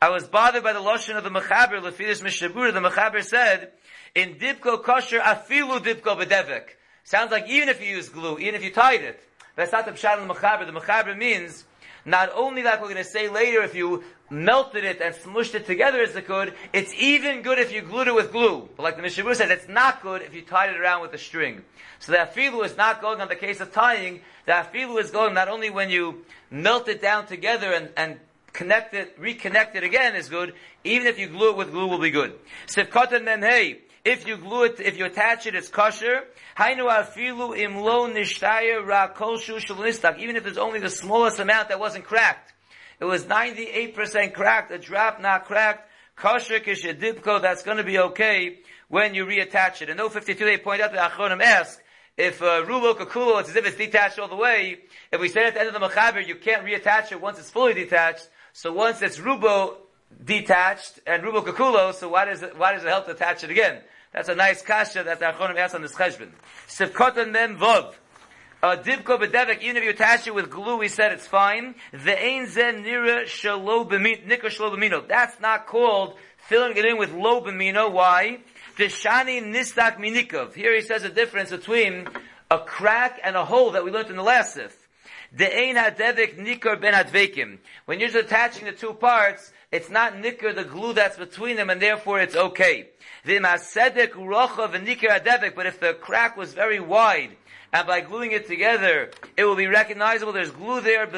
I 0.00 0.10
was 0.10 0.28
bothered 0.28 0.62
by 0.62 0.74
the 0.74 0.80
lotion 0.80 1.16
of 1.16 1.24
the 1.24 1.30
Mechaber, 1.30 1.82
Lefidus 1.82 2.22
Mishabura. 2.22 2.72
The 2.72 2.88
Mechaber 2.88 3.24
said, 3.24 3.72
in 4.14 4.34
dipko 4.34 4.80
kosher 4.80 5.18
afilu 5.18 5.80
dipko 5.80 6.22
b'devek. 6.22 6.66
Sounds 7.04 7.30
like 7.30 7.48
even 7.48 7.68
if 7.68 7.82
you 7.82 7.88
use 7.96 8.08
glue, 8.08 8.38
even 8.38 8.54
if 8.54 8.64
you 8.64 8.70
tied 8.70 9.02
it. 9.02 9.22
That's 9.56 9.72
not 9.72 9.86
the 9.86 9.92
pshat 9.92 10.20
in 10.20 10.26
the 10.26 10.34
mechaber. 10.34 10.66
The 10.66 10.72
mechaber 10.72 11.16
means 11.16 11.64
not 12.04 12.30
only 12.34 12.62
like 12.62 12.80
we're 12.80 12.88
going 12.88 12.96
to 12.96 13.04
say 13.04 13.28
later, 13.28 13.62
if 13.62 13.74
you 13.74 14.02
melted 14.30 14.84
it 14.84 15.00
and 15.00 15.14
smushed 15.14 15.54
it 15.54 15.66
together 15.66 16.02
as 16.02 16.16
it 16.16 16.26
could, 16.26 16.54
it's 16.72 16.92
even 16.94 17.42
good 17.42 17.58
if 17.58 17.72
you 17.72 17.82
glued 17.82 18.08
it 18.08 18.14
with 18.14 18.32
glue. 18.32 18.68
But 18.76 18.82
like 18.82 18.96
the 18.96 19.02
Mishabur 19.02 19.36
says, 19.36 19.50
it's 19.50 19.68
not 19.68 20.02
good 20.02 20.22
if 20.22 20.34
you 20.34 20.42
tied 20.42 20.70
it 20.70 20.80
around 20.80 21.02
with 21.02 21.12
a 21.12 21.18
string. 21.18 21.62
So 22.00 22.12
the 22.12 22.18
afilu 22.18 22.64
is 22.64 22.76
not 22.76 23.00
going 23.00 23.20
on 23.20 23.28
the 23.28 23.36
case 23.36 23.60
of 23.60 23.72
tying. 23.72 24.20
The 24.46 24.52
afilu 24.52 24.98
is 25.00 25.10
going 25.10 25.34
not 25.34 25.48
only 25.48 25.70
when 25.70 25.90
you 25.90 26.24
melt 26.50 26.88
it 26.88 27.00
down 27.00 27.26
together 27.26 27.72
and, 27.72 27.90
and 27.96 28.18
connect 28.52 28.94
it, 28.94 29.20
reconnect 29.20 29.74
it 29.74 29.84
again 29.84 30.16
is 30.16 30.28
good, 30.28 30.54
even 30.84 31.06
if 31.06 31.18
you 31.18 31.28
glue 31.28 31.50
it 31.50 31.56
with 31.56 31.70
glue 31.70 31.86
will 31.86 31.98
be 31.98 32.10
good. 32.10 32.34
Sivkatan 32.66 33.24
memhei. 33.24 33.78
If 34.04 34.26
you 34.26 34.36
glue 34.36 34.64
it, 34.64 34.80
if 34.80 34.98
you 34.98 35.06
attach 35.06 35.46
it, 35.46 35.54
it's 35.54 35.68
kosher. 35.68 36.24
Hainu 36.58 36.90
afilu 36.90 37.56
imlo 37.56 38.86
ra 38.86 39.08
kol 39.08 39.38
Even 40.18 40.36
if 40.36 40.44
there's 40.44 40.58
only 40.58 40.80
the 40.80 40.90
smallest 40.90 41.38
amount 41.38 41.70
that 41.70 41.80
wasn't 41.80 42.04
cracked. 42.04 42.52
It 43.00 43.06
was 43.06 43.24
98% 43.24 44.34
cracked, 44.34 44.70
a 44.70 44.78
drop 44.78 45.20
not 45.20 45.46
cracked. 45.46 45.88
Kosher 46.16 46.60
kishedibko, 46.60 47.40
that's 47.40 47.62
gonna 47.62 47.82
be 47.82 47.98
okay 47.98 48.58
when 48.88 49.14
you 49.14 49.24
reattach 49.24 49.80
it. 49.80 49.88
And 49.88 49.96
no 49.96 50.10
52, 50.10 50.44
they 50.44 50.58
point 50.58 50.82
out 50.82 50.92
that 50.92 51.12
Achronim 51.12 51.42
ask, 51.42 51.80
if 52.16 52.42
uh, 52.42 52.62
rulo 52.64 52.94
kakulo, 52.94 53.40
it's 53.40 53.48
as 53.48 53.56
if 53.56 53.66
it's 53.66 53.76
detached 53.76 54.18
all 54.18 54.28
the 54.28 54.36
way. 54.36 54.80
If 55.10 55.20
we 55.20 55.28
say 55.28 55.46
at 55.46 55.54
the 55.54 55.60
end 55.60 55.74
of 55.74 55.80
the 55.80 55.88
mechaber, 55.88 56.24
you 56.24 56.36
can't 56.36 56.64
reattach 56.64 57.10
it 57.10 57.20
once 57.20 57.38
it's 57.38 57.50
fully 57.50 57.74
detached. 57.74 58.28
So 58.52 58.72
once 58.72 59.00
it's 59.02 59.18
rubo 59.18 59.76
detached 60.24 61.00
and 61.06 61.22
rubo 61.24 61.44
kakulo, 61.44 61.92
so 61.94 62.10
why 62.10 62.26
does 62.26 62.42
it, 62.42 62.56
why 62.56 62.74
does 62.74 62.84
it 62.84 62.88
help 62.88 63.06
to 63.06 63.12
attach 63.12 63.42
it 63.42 63.50
again? 63.50 63.80
That's 64.14 64.28
a 64.28 64.34
nice 64.36 64.62
kasha 64.62 65.02
that 65.02 65.18
the 65.18 65.26
Achronim 65.26 65.56
asked 65.56 65.74
on 65.74 65.82
this 65.82 65.92
cheshbon. 65.92 66.30
Sivkotan 66.68 67.32
mem 67.32 67.58
vov. 67.58 67.94
Uh, 68.62 68.76
dibko 68.76 69.20
bedevek, 69.20 69.60
even 69.60 69.76
if 69.76 69.82
you 69.82 69.90
attach 69.90 70.28
it 70.28 70.34
with 70.34 70.48
glue, 70.50 70.78
we 70.78 70.86
said 70.86 71.10
it's 71.10 71.26
fine. 71.26 71.74
The 71.92 72.16
ein 72.16 72.46
zen 72.46 72.84
nira 72.84 73.24
shalo 73.24 73.90
b'mino. 73.90 75.08
That's 75.08 75.40
not 75.40 75.66
called 75.66 76.16
filling 76.46 76.76
it 76.76 76.84
in 76.84 76.96
with 76.96 77.12
lo 77.12 77.40
b'mino. 77.42 77.90
Why? 77.90 78.38
The 78.78 78.84
shani 78.84 79.42
nistak 79.42 79.98
minikov. 79.98 80.54
Here 80.54 80.72
he 80.72 80.80
says 80.80 81.02
a 81.02 81.10
difference 81.10 81.50
between 81.50 82.06
a 82.52 82.58
crack 82.58 83.20
and 83.24 83.34
a 83.34 83.44
hole 83.44 83.72
that 83.72 83.84
we 83.84 83.90
learned 83.90 84.10
in 84.10 84.16
the 84.16 84.22
last 84.22 84.54
sif. 84.54 84.76
The 85.32 85.52
ein 85.52 85.74
hadevik 85.74 86.38
nikar 86.38 86.80
ben 86.80 86.94
advekim. 86.94 87.58
When 87.86 87.98
you're 87.98 88.10
just 88.10 88.26
attaching 88.26 88.66
the 88.66 88.72
two 88.72 88.94
parts, 88.94 89.52
it's 89.74 89.90
not 89.90 90.14
nikar, 90.14 90.54
the 90.54 90.62
glue 90.62 90.92
that's 90.92 91.18
between 91.18 91.56
them, 91.56 91.68
and 91.68 91.82
therefore 91.82 92.20
it's 92.20 92.36
okay. 92.36 92.90
But 93.26 93.34
if 93.34 93.42
the 95.80 95.96
crack 96.00 96.36
was 96.36 96.54
very 96.54 96.78
wide, 96.78 97.30
and 97.72 97.84
by 97.84 98.00
gluing 98.00 98.30
it 98.30 98.46
together, 98.46 99.10
it 99.36 99.44
will 99.44 99.56
be 99.56 99.66
recognizable. 99.66 100.32
There's 100.32 100.52
glue 100.52 100.80
there, 100.80 101.02
and 101.02 101.12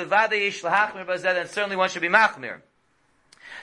certainly 1.51 1.77
one 1.77 1.91
should 1.91 2.01
be 2.01 2.09
machmir. 2.09 2.63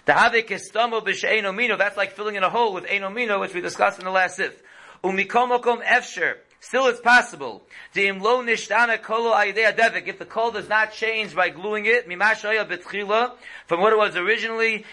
That's 0.05 1.97
like 1.97 2.11
filling 2.11 2.35
in 2.35 2.43
a 2.43 2.51
hole 2.51 2.75
with 2.75 2.85
eno 2.87 3.09
mino, 3.09 3.39
which 3.39 3.55
we 3.55 3.61
discussed 3.61 3.97
in 3.97 4.05
the 4.05 4.11
last 4.11 4.35
sif. 4.35 4.61
Umikomokom 5.03 5.83
efsher, 5.83 6.35
Still 6.63 6.87
it's 6.87 7.01
possible. 7.01 7.61
If 7.93 8.19
the 10.17 10.25
kol 10.29 10.51
does 10.51 10.69
not 10.69 10.93
change 10.93 11.35
by 11.35 11.49
gluing 11.49 11.85
it, 11.85 12.05
from 13.67 13.81
what 13.81 13.91
it 13.91 13.97
was 13.97 14.15
originally, 14.15 14.85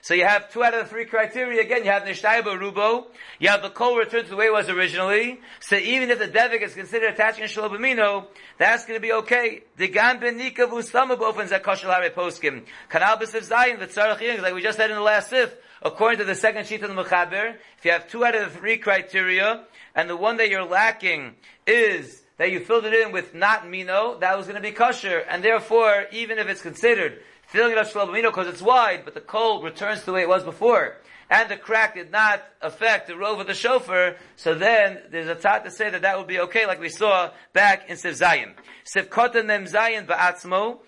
so 0.00 0.14
you 0.14 0.24
have 0.24 0.50
two 0.50 0.64
out 0.64 0.72
of 0.72 0.84
the 0.84 0.86
three 0.88 1.04
criteria. 1.04 1.60
Again, 1.60 1.84
you 1.84 1.90
have 1.90 2.04
nishtaya 2.04 2.42
rubo. 2.42 3.08
You 3.38 3.50
have 3.50 3.60
the 3.60 3.68
kol 3.68 3.94
returned 3.94 4.24
to 4.24 4.30
the 4.30 4.36
way 4.36 4.46
it 4.46 4.52
was 4.54 4.70
originally. 4.70 5.38
So 5.60 5.76
even 5.76 6.08
if 6.08 6.18
the 6.18 6.28
devik 6.28 6.62
is 6.62 6.72
considered 6.72 7.12
attaching 7.12 7.44
a 7.44 7.46
shalobamino, 7.46 8.28
that's 8.56 8.86
going 8.86 8.96
to 8.96 9.02
be 9.02 9.12
okay. 9.12 9.64
The 9.76 9.88
gam 9.88 10.18
benika 10.18 10.66
v'ustama 10.66 11.20
opens 11.20 11.52
at 11.52 11.62
kosher 11.62 11.92
hare 11.92 12.08
poskim. 12.08 12.64
Kanal 12.90 13.20
b'sif 13.20 13.46
zayin 13.46 13.78
v'tzarach 13.78 14.42
like 14.42 14.54
we 14.54 14.62
just 14.62 14.78
said 14.78 14.88
in 14.88 14.96
the 14.96 15.02
last 15.02 15.28
sif. 15.28 15.54
According 15.82 16.18
to 16.18 16.24
the 16.24 16.34
second 16.34 16.66
sheet 16.66 16.82
of 16.82 16.94
the 16.94 17.02
Mechaber, 17.02 17.54
if 17.78 17.84
you 17.84 17.92
have 17.92 18.08
two 18.08 18.24
out 18.24 18.34
of 18.34 18.52
the 18.52 18.58
three 18.58 18.78
criteria, 18.78 19.64
and 19.94 20.10
the 20.10 20.16
one 20.16 20.36
that 20.38 20.50
you're 20.50 20.64
lacking 20.64 21.36
is 21.66 22.22
that 22.36 22.50
you 22.50 22.60
filled 22.60 22.84
it 22.84 22.94
in 22.94 23.12
with 23.12 23.34
not 23.34 23.68
mino, 23.68 24.18
that 24.18 24.36
was 24.36 24.46
going 24.46 24.56
to 24.56 24.62
be 24.62 24.72
kosher, 24.72 25.18
and 25.28 25.42
therefore, 25.42 26.06
even 26.12 26.38
if 26.38 26.48
it's 26.48 26.62
considered 26.62 27.20
filling 27.46 27.72
it 27.72 27.78
up 27.78 27.88
shalom 27.88 28.12
mino 28.12 28.30
because 28.30 28.46
it's 28.46 28.60
wide, 28.60 29.04
but 29.04 29.14
the 29.14 29.20
kol 29.20 29.62
returns 29.62 30.00
to 30.00 30.06
the 30.06 30.12
way 30.12 30.22
it 30.22 30.28
was 30.28 30.44
before, 30.44 30.96
and 31.30 31.48
the 31.48 31.56
crack 31.56 31.94
did 31.94 32.10
not 32.10 32.42
affect 32.60 33.06
the 33.06 33.16
rove 33.16 33.38
of 33.38 33.46
the 33.46 33.54
shofar, 33.54 34.16
so 34.36 34.54
then 34.54 34.98
there's 35.10 35.28
a 35.28 35.34
thought 35.34 35.64
to 35.64 35.70
say 35.70 35.90
that 35.90 36.02
that 36.02 36.18
would 36.18 36.26
be 36.26 36.40
okay, 36.40 36.66
like 36.66 36.80
we 36.80 36.88
saw 36.88 37.30
back 37.52 37.88
in 37.88 37.96
Siv 37.96 38.18
Zayin. 38.18 38.52
Siv 38.84 39.08
Kotan 39.08 39.46
Mem 39.46 39.64
Zayin 39.64 40.06
Ba'atzmo, 40.06 40.78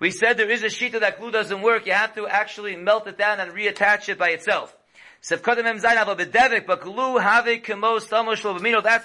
we 0.00 0.10
said 0.10 0.38
there 0.38 0.50
is 0.50 0.62
a 0.62 0.66
shita 0.66 1.00
that 1.00 1.20
glue 1.20 1.30
doesn't 1.30 1.60
work. 1.60 1.86
You 1.86 1.92
have 1.92 2.14
to 2.14 2.26
actually 2.26 2.74
melt 2.74 3.06
it 3.06 3.18
down 3.18 3.38
and 3.38 3.52
reattach 3.52 4.08
it 4.08 4.18
by 4.18 4.30
itself. 4.30 4.74
That's 5.22 5.46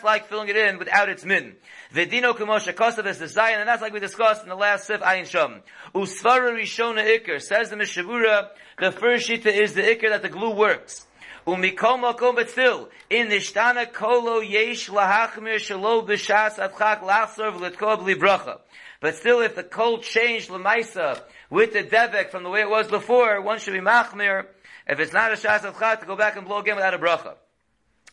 like 0.03 0.27
filling 0.27 0.49
it 0.49 0.55
in 0.55 0.79
without 0.79 1.09
its 1.09 1.25
min. 1.25 1.57
Vedino 1.93 2.33
kumosha 2.33 2.73
kosav 2.73 3.05
is 3.07 3.19
the 3.19 3.25
zayin, 3.25 3.59
and 3.59 3.67
that's 3.67 3.81
like 3.81 3.91
we 3.91 3.99
discussed 3.99 4.43
in 4.43 4.49
the 4.49 4.55
last 4.55 4.87
sif 4.87 5.01
ayin 5.01 5.23
shom. 5.23 5.59
Usvara 5.93 6.53
rishona 6.57 7.03
ikr 7.19 7.41
says 7.41 7.69
the 7.69 7.75
mishavura. 7.75 8.47
The 8.79 8.93
first 8.93 9.29
shita 9.29 9.47
is 9.47 9.73
the 9.73 9.81
ikr 9.81 10.09
that 10.09 10.21
the 10.21 10.29
glue 10.29 10.55
works. 10.55 11.05
Umikom 11.45 12.03
makom, 12.09 12.35
but 12.35 12.49
still 12.49 12.89
in 13.09 13.27
nishtana 13.27 13.91
kolo 13.91 14.39
yesh 14.39 14.89
lahachmir 14.89 15.55
shalo 15.55 16.07
b'shas 16.07 16.55
atchak 16.55 17.01
lachsor 17.01 17.51
v'letko 17.53 17.99
b'li 17.99 18.15
bracha. 18.15 18.59
But 19.05 19.17
still, 19.17 19.41
if 19.41 19.53
the 19.53 19.61
cold 19.61 20.01
changed 20.01 20.49
lemaisa 20.49 21.21
with 21.51 21.73
the 21.73 21.83
devek 21.83 22.31
from 22.31 22.41
the 22.41 22.49
way 22.49 22.61
it 22.61 22.69
was 22.71 22.87
before, 22.87 23.39
one 23.39 23.59
should 23.59 23.73
be 23.75 23.79
machmir. 23.79 24.47
If 24.87 24.99
it's 24.99 25.13
not 25.13 25.31
a 25.31 25.35
shas 25.35 25.63
of 25.63 25.77
chat, 25.77 25.99
to 25.99 26.07
go 26.07 26.15
back 26.15 26.37
and 26.37 26.47
blow 26.47 26.57
again 26.57 26.75
without 26.75 26.95
a 26.95 26.97
bracha. 26.97 27.35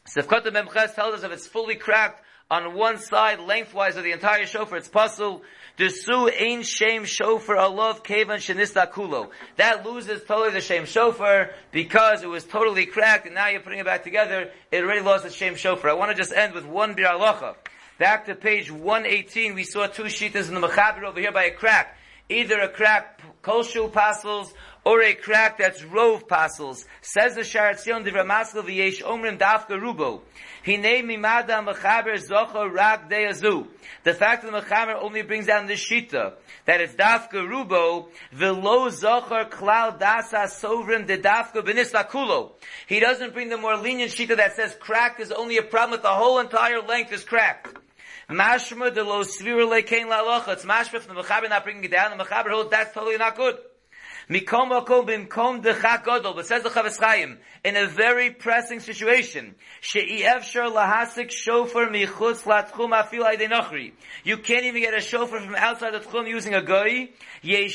Sefkot 0.07 0.45
Memches 0.49 0.95
tells 0.95 1.15
us 1.15 1.23
if 1.23 1.33
it's 1.33 1.47
fully 1.47 1.77
cracked 1.77 2.23
on 2.51 2.75
one 2.75 2.99
side, 2.99 3.41
lengthwise 3.41 3.97
of 3.97 4.05
the 4.05 4.13
entire 4.13 4.45
shofar, 4.45 4.77
it's 4.77 4.89
pasul. 4.89 5.41
Su 5.79 6.29
ain 6.29 6.63
shame 6.63 7.07
shofar 7.07 7.57
alov 7.57 8.05
kevan 8.05 8.37
shenista 8.37 8.93
kulo. 8.93 9.31
That 9.57 9.87
loses 9.87 10.23
totally 10.25 10.51
the 10.51 10.61
shame 10.61 10.85
shofar 10.85 11.53
because 11.71 12.23
it 12.23 12.29
was 12.29 12.45
totally 12.45 12.85
cracked 12.85 13.25
and 13.25 13.35
now 13.35 13.49
you're 13.49 13.61
putting 13.61 13.79
it 13.79 13.87
back 13.87 14.05
together. 14.05 14.51
It 14.71 14.85
already 14.85 15.01
lost 15.01 15.25
its 15.25 15.35
shame 15.35 15.57
shofar. 15.57 15.89
I 15.89 15.95
want 15.95 16.11
to 16.11 16.15
just 16.19 16.35
end 16.35 16.53
with 16.53 16.67
one 16.67 16.93
bir 16.93 17.07
Back 18.03 18.27
to 18.27 18.35
page 18.35 18.69
118, 18.69 19.55
we 19.55 19.63
saw 19.63 19.87
two 19.87 20.03
shitas 20.07 20.49
in 20.49 20.61
the 20.61 20.67
Mechaber 20.67 21.05
over 21.05 21.21
here 21.21 21.31
by 21.31 21.45
a 21.45 21.53
crack. 21.53 21.97
Either 22.29 22.59
a 22.59 22.69
crack 22.69 23.23
kolshu 23.45 23.93
pasels 23.93 24.53
or 24.85 25.01
a 25.03 25.15
crack 25.15 25.59
that's 25.59 25.85
rove 25.85 26.27
pasels. 26.27 26.85
Says 27.01 27.37
the 27.37 27.43
Sharatzion 27.43 28.05
Divra 28.05 28.27
Maskal 28.27 28.65
V'yesh 28.65 29.05
Omrim 29.05 29.39
Dafka 29.39 29.81
Rubo. 29.81 30.23
Hinei 30.67 31.05
Mimada 31.05 31.65
Mechaber 31.65 32.17
Zocha 32.17 32.69
Rak 32.69 33.09
Deyazu. 33.09 33.69
The 34.03 34.15
fact 34.15 34.43
that 34.43 34.51
the 34.51 34.61
Mechaber 34.61 35.01
only 35.01 35.23
brings 35.23 35.47
down 35.47 35.69
the 35.69 35.75
shita, 35.75 36.33
that 36.65 36.81
it's 36.81 36.95
Dafka 36.95 37.35
Rubo, 37.35 38.09
V'lo 38.35 38.91
Zochar 38.91 39.49
Klal 39.49 39.97
Dasa 40.01 40.47
Sovrim 40.47 41.07
De 41.07 41.19
Dafka 41.19 41.63
Benista 41.63 42.05
Kulo. 42.09 42.55
He 42.89 42.99
doesn't 42.99 43.33
bring 43.33 43.49
the 43.49 43.59
more 43.59 43.77
lenient 43.77 44.11
shita 44.11 44.37
that 44.39 44.57
says 44.57 44.75
cracked 44.81 45.21
is 45.21 45.31
only 45.31 45.59
a 45.59 45.63
problem 45.63 45.99
if 45.99 46.03
the 46.03 46.09
whole 46.09 46.41
entire 46.41 46.83
length 46.83 47.13
is 47.13 47.23
cracked. 47.23 47.79
Mashma 48.33 48.91
de 48.93 49.03
lo 49.03 49.23
svir 49.25 49.69
lekein 49.69 50.09
la 50.09 50.43
It's 50.53 50.65
mashma 50.65 51.01
from 51.01 51.17
the 51.17 51.23
Mechaber 51.23 51.51
not 51.51 51.65
bringing 51.65 51.85
it 51.85 51.91
down. 51.91 52.17
The 52.17 52.25
Mechaber 52.25 52.51
holds 52.51 52.71
that's 52.71 52.95
totally 52.95 53.19
not 53.19 53.37
good. 53.37 53.59
But 54.33 54.49
says 56.47 56.63
the 56.63 56.71
Chofetz 56.71 56.99
Chaim, 56.99 57.39
in 57.65 57.77
a 57.77 57.87
very 57.87 58.31
pressing 58.31 58.81
situation. 58.81 59.55
You 64.25 64.37
can't 64.39 64.65
even 64.65 64.81
get 64.81 64.95
a 64.95 65.01
shofar 65.01 65.41
from 65.41 65.55
outside 65.55 65.93
the 65.93 66.01
tchum 66.01 66.27
using 66.29 66.55
a 66.55 66.63
goy. 66.63 67.11
You 67.43 67.69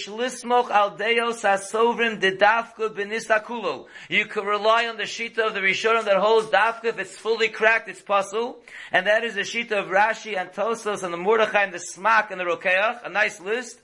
can 4.25 4.45
rely 4.45 4.87
on 4.87 4.97
the 4.97 5.03
shita 5.03 5.37
of 5.37 5.53
the 5.53 5.59
Rishonim 5.59 6.05
that 6.05 6.17
holds 6.17 6.47
dafka. 6.47 6.85
If 6.85 6.97
it's 6.97 7.15
fully 7.15 7.49
cracked, 7.49 7.87
it's 7.87 8.01
pasul. 8.01 8.57
And 8.91 9.05
that 9.05 9.23
is 9.23 9.35
the 9.35 9.41
shita 9.41 9.73
of 9.73 9.89
Rashi 9.89 10.35
and 10.35 10.49
Tosos 10.49 11.03
and 11.03 11.13
the 11.13 11.17
Mordechai 11.17 11.65
and 11.65 11.73
the 11.73 11.77
Smak 11.95 12.31
and 12.31 12.39
the 12.39 12.45
Rokeach. 12.45 13.05
A 13.05 13.09
nice 13.09 13.39
list. 13.39 13.79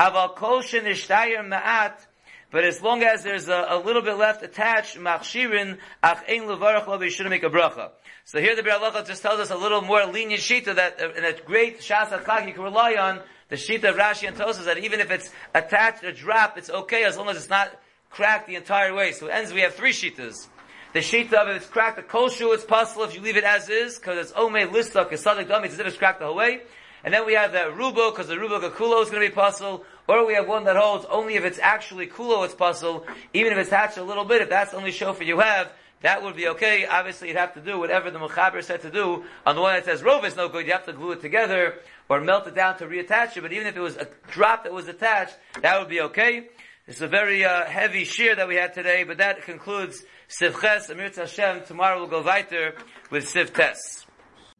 Aval 0.00 0.34
kol 0.36 0.62
shenishtayir 0.62 1.46
ma'at 1.48 2.07
but 2.50 2.64
as 2.64 2.80
long 2.80 3.02
as 3.02 3.22
there's 3.22 3.48
a, 3.48 3.66
a 3.68 3.78
little 3.78 4.02
bit 4.02 4.16
left 4.16 4.42
attached, 4.42 4.96
machshirin, 4.96 5.78
ach 6.02 6.22
ein 6.28 6.42
levarach 6.42 6.86
lo 6.86 7.08
shouldn't 7.08 7.30
make 7.30 7.42
a 7.42 7.50
bracha. 7.50 7.90
So 8.24 8.40
here 8.40 8.56
the 8.56 8.62
Biur 8.62 9.06
just 9.06 9.22
tells 9.22 9.40
us 9.40 9.50
a 9.50 9.56
little 9.56 9.82
more 9.82 10.04
lenient 10.06 10.40
shita 10.40 10.74
that 10.74 11.00
uh, 11.00 11.12
in 11.12 11.24
a 11.24 11.32
great 11.32 11.80
shas 11.80 12.08
chag 12.08 12.46
you 12.46 12.54
can 12.54 12.62
rely 12.62 12.94
on 12.94 13.20
the 13.48 13.56
shita 13.56 13.84
of 13.84 13.96
Rashi 13.96 14.28
and 14.28 14.36
Tosas 14.36 14.64
that 14.64 14.78
even 14.78 15.00
if 15.00 15.10
it's 15.10 15.30
attached 15.54 16.04
a 16.04 16.12
drop, 16.12 16.58
it's 16.58 16.70
okay 16.70 17.04
as 17.04 17.16
long 17.16 17.28
as 17.28 17.36
it's 17.36 17.48
not 17.48 17.70
cracked 18.10 18.46
the 18.46 18.56
entire 18.56 18.94
way. 18.94 19.12
So 19.12 19.26
it 19.26 19.30
ends 19.30 19.52
we 19.52 19.60
have 19.62 19.74
three 19.74 19.92
shitas. 19.92 20.46
The 20.94 21.00
shita 21.00 21.34
of 21.34 21.48
it 21.48 21.62
is 21.62 21.66
cracked, 21.66 21.96
the 21.96 22.02
kol 22.02 22.30
shu 22.30 22.52
it's 22.52 22.64
possible 22.64 23.04
if 23.04 23.14
you 23.14 23.20
leave 23.20 23.36
it 23.36 23.44
as 23.44 23.68
is, 23.68 23.98
because 23.98 24.18
it's 24.18 24.32
ome 24.34 24.54
listak, 24.54 25.12
it's 25.12 25.22
sadik 25.22 25.48
dami, 25.48 25.66
it's 25.66 25.74
as 25.74 25.80
if 25.80 25.86
it's 25.86 25.96
cracked 25.98 26.20
the 26.20 26.26
whole 26.26 26.36
way. 26.36 26.62
And 27.04 27.14
then 27.14 27.26
we 27.26 27.34
have 27.34 27.52
the 27.52 27.58
rubo, 27.58 28.10
because 28.10 28.26
the 28.26 28.34
rubo 28.34 28.60
kakulo 28.60 29.02
is 29.02 29.10
to 29.10 29.20
be 29.20 29.30
possible. 29.30 29.84
Or 30.08 30.26
we 30.26 30.34
have 30.34 30.48
one 30.48 30.64
that 30.64 30.76
holds 30.76 31.04
only 31.10 31.34
if 31.34 31.44
it's 31.44 31.58
actually 31.58 32.06
kulo 32.06 32.44
it's 32.44 32.54
pasul, 32.54 33.06
even 33.34 33.52
if 33.52 33.58
it's 33.58 33.70
hatched 33.70 33.98
a 33.98 34.02
little 34.02 34.24
bit, 34.24 34.40
if 34.40 34.48
that's 34.48 34.70
the 34.70 34.78
only 34.78 34.90
shofar 34.90 35.22
you 35.22 35.38
have, 35.40 35.70
that 36.00 36.22
would 36.22 36.34
be 36.34 36.48
okay. 36.48 36.86
Obviously, 36.86 37.28
you'd 37.28 37.36
have 37.36 37.54
to 37.54 37.60
do 37.60 37.78
whatever 37.78 38.10
the 38.10 38.18
Mechaber 38.18 38.62
said 38.62 38.80
to 38.82 38.90
do. 38.90 39.24
On 39.44 39.54
the 39.54 39.60
one 39.60 39.74
that 39.74 39.84
says 39.84 40.00
rov 40.00 40.24
is 40.24 40.36
no 40.36 40.48
good, 40.48 40.66
you 40.66 40.72
have 40.72 40.86
to 40.86 40.92
glue 40.92 41.12
it 41.12 41.20
together 41.20 41.74
or 42.08 42.20
melt 42.20 42.46
it 42.46 42.54
down 42.54 42.78
to 42.78 42.86
reattach 42.86 43.36
it. 43.36 43.42
But 43.42 43.52
even 43.52 43.66
if 43.66 43.76
it 43.76 43.80
was 43.80 43.96
a 43.96 44.08
drop 44.30 44.64
that 44.64 44.72
was 44.72 44.88
attached, 44.88 45.36
that 45.60 45.78
would 45.78 45.88
be 45.88 46.00
okay. 46.02 46.48
It's 46.86 47.02
a 47.02 47.08
very 47.08 47.44
uh, 47.44 47.66
heavy 47.66 48.04
shiur 48.04 48.36
that 48.36 48.48
we 48.48 48.54
had 48.54 48.72
today, 48.72 49.04
but 49.04 49.18
that 49.18 49.42
concludes 49.42 50.04
Sivches 50.28 50.88
Amir 50.88 51.10
Hashem. 51.14 51.64
Tomorrow 51.66 51.98
we'll 51.98 52.08
go 52.08 52.22
weiter 52.22 52.76
with 53.10 53.30
Sivtes. 53.30 54.06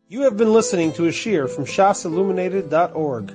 You 0.08 0.22
have 0.22 0.36
been 0.36 0.52
listening 0.52 0.92
to 0.94 1.06
a 1.06 1.10
shiur 1.10 1.48
from 1.48 1.64
shasilluminated.org. 1.64 3.34